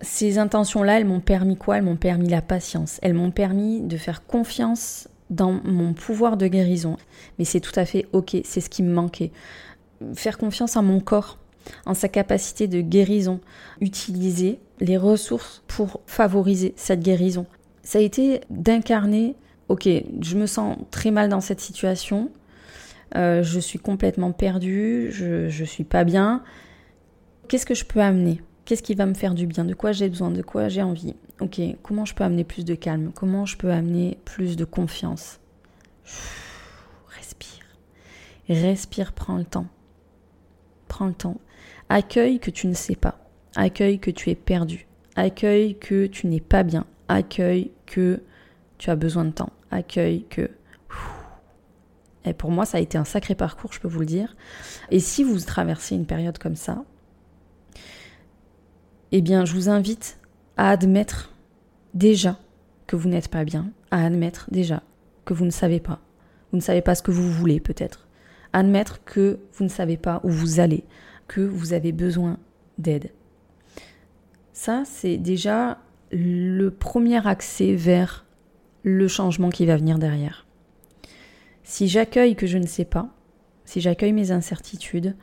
Ces 0.00 0.38
intentions-là, 0.38 0.98
elles 0.98 1.06
m'ont 1.06 1.20
permis 1.20 1.56
quoi? 1.56 1.78
Elles 1.78 1.84
m'ont 1.84 1.96
permis 1.96 2.28
la 2.28 2.42
patience. 2.42 2.98
Elles 3.02 3.14
m'ont 3.14 3.30
permis 3.30 3.80
de 3.80 3.96
faire 3.96 4.26
confiance 4.26 5.08
dans 5.30 5.52
mon 5.64 5.94
pouvoir 5.94 6.36
de 6.36 6.46
guérison. 6.46 6.96
Mais 7.38 7.44
c'est 7.44 7.60
tout 7.60 7.78
à 7.78 7.84
fait 7.84 8.06
ok, 8.12 8.36
c'est 8.44 8.60
ce 8.60 8.70
qui 8.70 8.82
me 8.82 8.92
manquait. 8.92 9.32
Faire 10.14 10.38
confiance 10.38 10.76
en 10.76 10.82
mon 10.82 11.00
corps, 11.00 11.38
en 11.86 11.94
sa 11.94 12.08
capacité 12.08 12.66
de 12.66 12.80
guérison, 12.80 13.40
utiliser 13.80 14.58
les 14.80 14.96
ressources 14.96 15.62
pour 15.66 16.00
favoriser 16.06 16.74
cette 16.76 17.00
guérison. 17.00 17.46
Ça 17.82 17.98
a 17.98 18.02
été 18.02 18.40
d'incarner, 18.50 19.34
ok, 19.68 19.88
je 20.20 20.36
me 20.36 20.46
sens 20.46 20.76
très 20.90 21.10
mal 21.10 21.28
dans 21.28 21.40
cette 21.40 21.60
situation, 21.60 22.30
euh, 23.16 23.42
je 23.42 23.60
suis 23.60 23.78
complètement 23.78 24.32
perdue, 24.32 25.10
je, 25.10 25.48
je 25.48 25.64
suis 25.64 25.84
pas 25.84 26.04
bien. 26.04 26.42
Qu'est-ce 27.48 27.66
que 27.66 27.74
je 27.74 27.84
peux 27.84 28.00
amener? 28.00 28.40
Qu'est-ce 28.64 28.82
qui 28.82 28.94
va 28.94 29.06
me 29.06 29.14
faire 29.14 29.34
du 29.34 29.46
bien? 29.46 29.64
De 29.64 29.74
quoi 29.74 29.92
j'ai 29.92 30.08
besoin? 30.08 30.30
De 30.30 30.42
quoi 30.42 30.68
j'ai 30.68 30.82
envie? 30.82 31.14
Ok, 31.40 31.60
comment 31.82 32.04
je 32.04 32.14
peux 32.14 32.24
amener 32.24 32.44
plus 32.44 32.64
de 32.64 32.74
calme? 32.74 33.12
Comment 33.14 33.44
je 33.44 33.56
peux 33.56 33.70
amener 33.70 34.18
plus 34.24 34.56
de 34.56 34.64
confiance? 34.64 35.38
Respire. 37.08 37.64
Respire, 38.48 39.12
prends 39.12 39.36
le 39.36 39.44
temps. 39.44 39.66
Prends 40.88 41.06
le 41.06 41.14
temps. 41.14 41.40
Accueille 41.88 42.40
que 42.40 42.50
tu 42.50 42.66
ne 42.66 42.74
sais 42.74 42.96
pas. 42.96 43.18
Accueille 43.56 43.98
que 43.98 44.10
tu 44.10 44.30
es 44.30 44.34
perdu. 44.34 44.86
Accueille 45.16 45.78
que 45.78 46.06
tu 46.06 46.26
n'es 46.26 46.40
pas 46.40 46.62
bien. 46.62 46.86
Accueille 47.08 47.70
que 47.86 48.22
tu 48.84 48.90
as 48.90 48.96
besoin 48.96 49.24
de 49.24 49.30
temps. 49.30 49.50
Accueille 49.70 50.26
que... 50.28 50.50
Et 52.26 52.34
pour 52.34 52.50
moi, 52.50 52.66
ça 52.66 52.76
a 52.76 52.80
été 52.82 52.98
un 52.98 53.06
sacré 53.06 53.34
parcours, 53.34 53.72
je 53.72 53.80
peux 53.80 53.88
vous 53.88 54.00
le 54.00 54.04
dire. 54.06 54.36
Et 54.90 55.00
si 55.00 55.24
vous 55.24 55.40
traversez 55.40 55.94
une 55.94 56.04
période 56.04 56.36
comme 56.36 56.54
ça, 56.54 56.84
eh 59.10 59.22
bien, 59.22 59.46
je 59.46 59.54
vous 59.54 59.70
invite 59.70 60.18
à 60.58 60.68
admettre 60.68 61.32
déjà 61.94 62.38
que 62.86 62.94
vous 62.94 63.08
n'êtes 63.08 63.28
pas 63.28 63.44
bien, 63.44 63.70
à 63.90 64.04
admettre 64.04 64.48
déjà 64.50 64.82
que 65.24 65.32
vous 65.32 65.46
ne 65.46 65.50
savez 65.50 65.80
pas. 65.80 66.00
Vous 66.50 66.58
ne 66.58 66.62
savez 66.62 66.82
pas 66.82 66.94
ce 66.94 67.02
que 67.02 67.10
vous 67.10 67.30
voulez 67.32 67.60
peut-être. 67.60 68.06
Admettre 68.52 69.02
que 69.04 69.40
vous 69.54 69.64
ne 69.64 69.70
savez 69.70 69.96
pas 69.96 70.20
où 70.24 70.28
vous 70.28 70.60
allez, 70.60 70.84
que 71.26 71.40
vous 71.40 71.72
avez 71.72 71.92
besoin 71.92 72.36
d'aide. 72.76 73.12
Ça, 74.52 74.82
c'est 74.84 75.16
déjà 75.16 75.78
le 76.12 76.68
premier 76.68 77.26
accès 77.26 77.74
vers 77.74 78.23
le 78.84 79.08
changement 79.08 79.50
qui 79.50 79.66
va 79.66 79.76
venir 79.76 79.98
derrière. 79.98 80.46
Si 81.64 81.88
j'accueille 81.88 82.36
que 82.36 82.46
je 82.46 82.58
ne 82.58 82.66
sais 82.66 82.84
pas, 82.84 83.08
si 83.64 83.80
j'accueille 83.80 84.12
mes 84.12 84.30
incertitudes, 84.30 85.16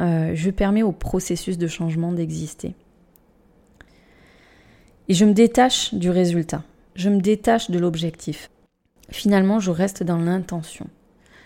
euh, 0.00 0.32
je 0.34 0.50
permets 0.50 0.82
au 0.82 0.92
processus 0.92 1.56
de 1.56 1.68
changement 1.68 2.12
d'exister. 2.12 2.74
Et 5.08 5.14
je 5.14 5.24
me 5.24 5.32
détache 5.32 5.94
du 5.94 6.10
résultat, 6.10 6.64
je 6.96 7.08
me 7.08 7.20
détache 7.20 7.70
de 7.70 7.78
l'objectif. 7.78 8.50
Finalement, 9.10 9.60
je 9.60 9.70
reste 9.70 10.02
dans 10.02 10.18
l'intention. 10.18 10.88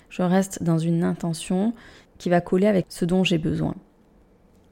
Je 0.08 0.22
reste 0.22 0.62
dans 0.62 0.78
une 0.78 1.04
intention 1.04 1.74
qui 2.16 2.30
va 2.30 2.40
coller 2.40 2.66
avec 2.66 2.86
ce 2.88 3.04
dont 3.04 3.22
j'ai 3.22 3.38
besoin. 3.38 3.74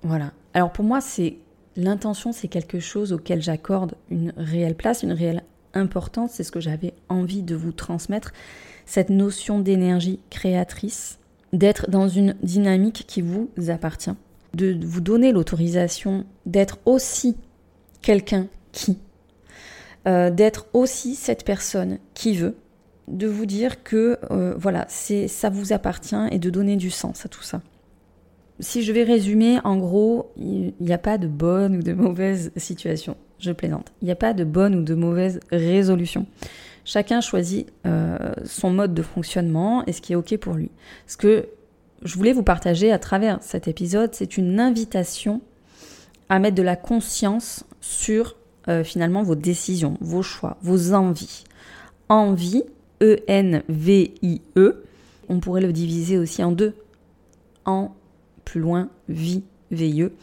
Voilà. 0.03 0.33
Alors 0.55 0.73
pour 0.73 0.85
moi, 0.85 1.03
c'est 1.03 1.37
l'intention, 1.77 2.33
c'est 2.33 2.49
quelque 2.49 2.81
chose 2.81 3.13
auquel 3.13 3.43
j'accorde 3.43 3.95
une 4.11 4.33
réelle 4.37 4.75
place, 4.75 5.03
une 5.03 5.13
réelle 5.13 5.45
importance. 5.75 6.33
C'est 6.35 6.45
ce 6.45 6.53
que 6.53 6.61
j'avais 6.61 6.95
envie 7.09 7.43
de 7.43 7.55
vous 7.55 7.73
transmettre. 7.73 8.33
Cette 8.87 9.11
notion 9.11 9.59
d'énergie 9.59 10.21
créatrice, 10.31 11.19
d'être 11.53 11.91
dans 11.91 12.09
une 12.09 12.35
dynamique 12.43 13.05
qui 13.07 13.23
vous 13.23 13.51
appartient, 13.69 14.15
de 14.55 14.79
vous 14.83 15.01
donner 15.01 15.33
l'autorisation 15.33 16.25
d'être 16.47 16.79
aussi 16.87 17.37
quelqu'un 18.01 18.49
qui, 18.73 18.99
euh, 20.07 20.31
d'être 20.31 20.67
aussi 20.73 21.15
cette 21.15 21.45
personne 21.45 21.99
qui 22.15 22.35
veut, 22.37 22.57
de 23.09 23.27
vous 23.27 23.47
dire 23.47 23.83
que 23.83 24.19
euh, 24.31 24.55
voilà, 24.57 24.87
c'est 24.89 25.29
ça 25.29 25.51
vous 25.51 25.73
appartient 25.73 26.17
et 26.31 26.39
de 26.39 26.51
donner 26.51 26.77
du 26.77 26.91
sens 26.91 27.25
à 27.25 27.29
tout 27.29 27.43
ça 27.43 27.61
si 28.61 28.83
je 28.83 28.93
vais 28.93 29.05
résumer, 29.05 29.59
en 29.65 29.77
gros, 29.77 30.33
il 30.37 30.73
n'y 30.81 30.93
a 30.93 30.99
pas 30.99 31.19
de 31.19 31.27
bonne 31.27 31.77
ou 31.77 31.83
de 31.83 31.93
mauvaise 31.93 32.53
situation. 32.57 33.17
Je 33.39 33.53
plaisante. 33.53 33.93
Il 34.03 34.07
n'y 34.07 34.11
a 34.11 34.17
pas 34.17 34.33
de 34.33 34.45
bonne 34.45 34.75
ou 34.75 34.83
de 34.83 34.95
mauvaise 34.95 35.41
résolution. 35.51 36.27
Chacun 36.85 37.21
choisit 37.21 37.69
euh, 37.87 38.33
son 38.45 38.71
mode 38.71 38.95
de 38.95 39.03
fonctionnement 39.03 39.85
et 39.87 39.93
ce 39.93 40.01
qui 40.01 40.15
est 40.15 40.17
OK 40.17 40.37
pour 40.39 40.55
lui. 40.55 40.71
Ce 41.07 41.17
que 41.17 41.49
je 42.03 42.15
voulais 42.17 42.33
vous 42.33 42.43
partager 42.43 42.93
à 42.93 42.99
travers 42.99 43.43
cet 43.43 43.69
épisode, 43.69 44.15
c'est 44.15 44.39
une 44.39 44.59
invitation 44.59 45.41
à 46.29 46.39
mettre 46.39 46.55
de 46.55 46.63
la 46.63 46.77
conscience 46.77 47.65
sur 47.81 48.37
euh, 48.69 48.85
finalement 48.85 49.23
vos 49.23 49.35
décisions, 49.35 49.97
vos 50.01 50.23
choix, 50.23 50.57
vos 50.63 50.95
envies. 50.95 51.45
Envie, 52.09 52.65
E-N-V-I-E, 53.03 54.41
-E, 54.57 54.77
on 55.29 55.41
pourrait 55.41 55.61
le 55.61 55.73
diviser 55.73 56.19
aussi 56.19 56.43
en 56.43 56.53
deux. 56.53 56.75
En 57.65 57.95
plus 58.45 58.61
loin, 58.61 58.89
vie, 59.09 59.43
veilleux. 59.71 60.15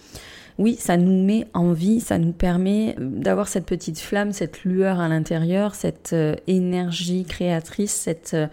Oui, 0.57 0.77
ça 0.79 0.95
nous 0.95 1.23
met 1.23 1.47
en 1.53 1.73
vie, 1.73 1.99
ça 1.99 2.17
nous 2.17 2.31
permet 2.31 2.95
d'avoir 2.97 3.49
cette 3.49 3.65
petite 3.65 3.99
flamme, 3.99 4.31
cette 4.31 4.63
lueur 4.63 5.01
à 5.01 5.09
l'intérieur, 5.09 5.75
cette 5.75 6.13
euh, 6.13 6.35
énergie 6.47 7.25
créatrice, 7.25 7.91
cette 7.91 8.35
euh, 8.35 8.47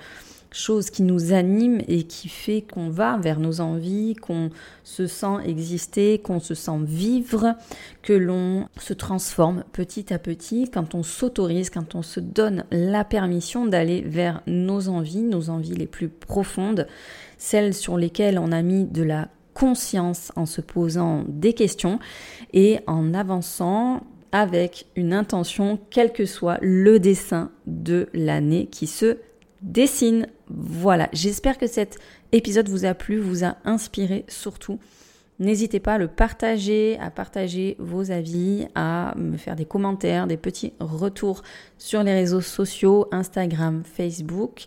chose 0.51 0.91
qui 0.91 1.03
nous 1.03 1.33
anime 1.33 1.81
et 1.87 2.03
qui 2.03 2.29
fait 2.29 2.63
qu'on 2.63 2.91
va 2.91 3.19
vers 3.19 3.39
nos 3.39 3.61
envies, 3.61 4.15
qu'on 4.15 4.51
se 4.83 5.07
sent 5.07 5.39
exister, 5.47 6.19
qu'on 6.19 6.41
se 6.41 6.55
sent 6.55 6.81
vivre, 6.83 7.55
que 8.03 8.13
l'on 8.13 8.67
se 8.79 8.93
transforme 8.93 9.63
petit 9.73 10.13
à 10.13 10.19
petit 10.19 10.71
quand 10.71 10.97
on 10.97 11.05
s'autorise, 11.05 11.71
quand 11.71 11.95
on 11.95 12.03
se 12.03 12.19
donne 12.19 12.65
la 12.73 13.05
permission 13.05 13.65
d'aller 13.65 14.03
vers 14.03 14.43
nos 14.49 14.89
envies, 14.89 15.23
nos 15.23 15.51
envies 15.51 15.75
les 15.77 15.87
plus 15.87 16.09
profondes, 16.09 16.87
celles 17.39 17.75
sur 17.75 17.97
lesquelles 17.97 18.41
on 18.41 18.51
a 18.51 18.63
mis 18.63 18.85
de 18.85 19.05
la 19.05 19.29
conscience 19.55 20.33
en 20.37 20.47
se 20.47 20.61
posant 20.61 21.25
des 21.29 21.53
questions 21.53 21.99
et 22.53 22.81
en 22.87 23.15
avançant 23.15 24.03
avec 24.33 24.87
une 24.97 25.13
intention, 25.13 25.79
quel 25.91 26.13
que 26.13 26.25
soit 26.25 26.59
le 26.63 26.99
dessin 26.99 27.51
de 27.67 28.09
l'année 28.15 28.67
qui 28.67 28.87
se 28.87 29.19
dessine. 29.61 30.27
Voilà, 30.49 31.09
j'espère 31.13 31.59
que 31.59 31.67
cet 31.67 31.99
épisode 32.33 32.69
vous 32.69 32.87
a 32.87 32.95
plu, 32.95 33.19
vous 33.19 33.45
a 33.45 33.57
inspiré 33.65 34.25
surtout. 34.29 34.79
N'hésitez 35.39 35.81
pas 35.81 35.95
à 35.95 35.99
le 35.99 36.09
partager, 36.09 36.99
à 37.01 37.11
partager 37.11 37.77
vos 37.79 38.11
avis, 38.11 38.67
à 38.75 39.15
me 39.17 39.37
faire 39.37 39.57
des 39.57 39.65
commentaires, 39.65 40.27
des 40.27 40.37
petits 40.37 40.73
retours 40.79 41.43
sur 41.79 42.03
les 42.03 42.13
réseaux 42.13 42.41
sociaux, 42.41 43.09
Instagram, 43.13 43.83
Facebook. 43.85 44.67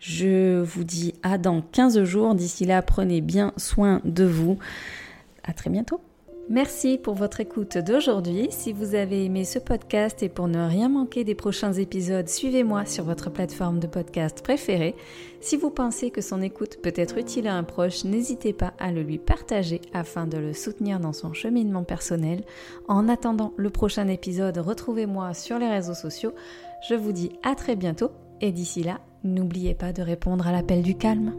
Je 0.00 0.62
vous 0.62 0.82
dis 0.82 1.14
à 1.22 1.36
dans 1.36 1.60
15 1.60 2.02
jours. 2.04 2.34
D'ici 2.34 2.64
là, 2.64 2.80
prenez 2.80 3.20
bien 3.20 3.52
soin 3.58 4.00
de 4.04 4.24
vous. 4.24 4.58
À 5.44 5.52
très 5.52 5.68
bientôt. 5.68 6.00
Merci 6.48 6.98
pour 6.98 7.14
votre 7.14 7.38
écoute 7.38 7.78
d'aujourd'hui. 7.78 8.48
Si 8.50 8.72
vous 8.72 8.96
avez 8.96 9.24
aimé 9.24 9.44
ce 9.44 9.60
podcast 9.60 10.22
et 10.22 10.28
pour 10.28 10.48
ne 10.48 10.66
rien 10.66 10.88
manquer 10.88 11.22
des 11.22 11.36
prochains 11.36 11.74
épisodes, 11.74 12.28
suivez-moi 12.28 12.86
sur 12.86 13.04
votre 13.04 13.30
plateforme 13.30 13.78
de 13.78 13.86
podcast 13.86 14.42
préférée. 14.42 14.96
Si 15.40 15.56
vous 15.56 15.70
pensez 15.70 16.10
que 16.10 16.20
son 16.20 16.42
écoute 16.42 16.78
peut 16.82 16.94
être 16.96 17.18
utile 17.18 17.46
à 17.46 17.54
un 17.54 17.62
proche, 17.62 18.04
n'hésitez 18.04 18.52
pas 18.52 18.72
à 18.80 18.90
le 18.90 19.02
lui 19.02 19.18
partager 19.18 19.80
afin 19.92 20.26
de 20.26 20.38
le 20.38 20.52
soutenir 20.52 20.98
dans 20.98 21.12
son 21.12 21.34
cheminement 21.34 21.84
personnel. 21.84 22.42
En 22.88 23.08
attendant 23.08 23.52
le 23.56 23.70
prochain 23.70 24.08
épisode, 24.08 24.58
retrouvez-moi 24.58 25.34
sur 25.34 25.58
les 25.58 25.68
réseaux 25.68 25.94
sociaux. 25.94 26.32
Je 26.88 26.96
vous 26.96 27.12
dis 27.12 27.30
à 27.44 27.54
très 27.54 27.76
bientôt 27.76 28.10
et 28.40 28.50
d'ici 28.50 28.82
là, 28.82 28.98
n'oubliez 29.24 29.74
pas 29.74 29.92
de 29.92 30.02
répondre 30.02 30.46
à 30.46 30.52
l'appel 30.52 30.82
du 30.82 30.96
calme. 30.96 31.34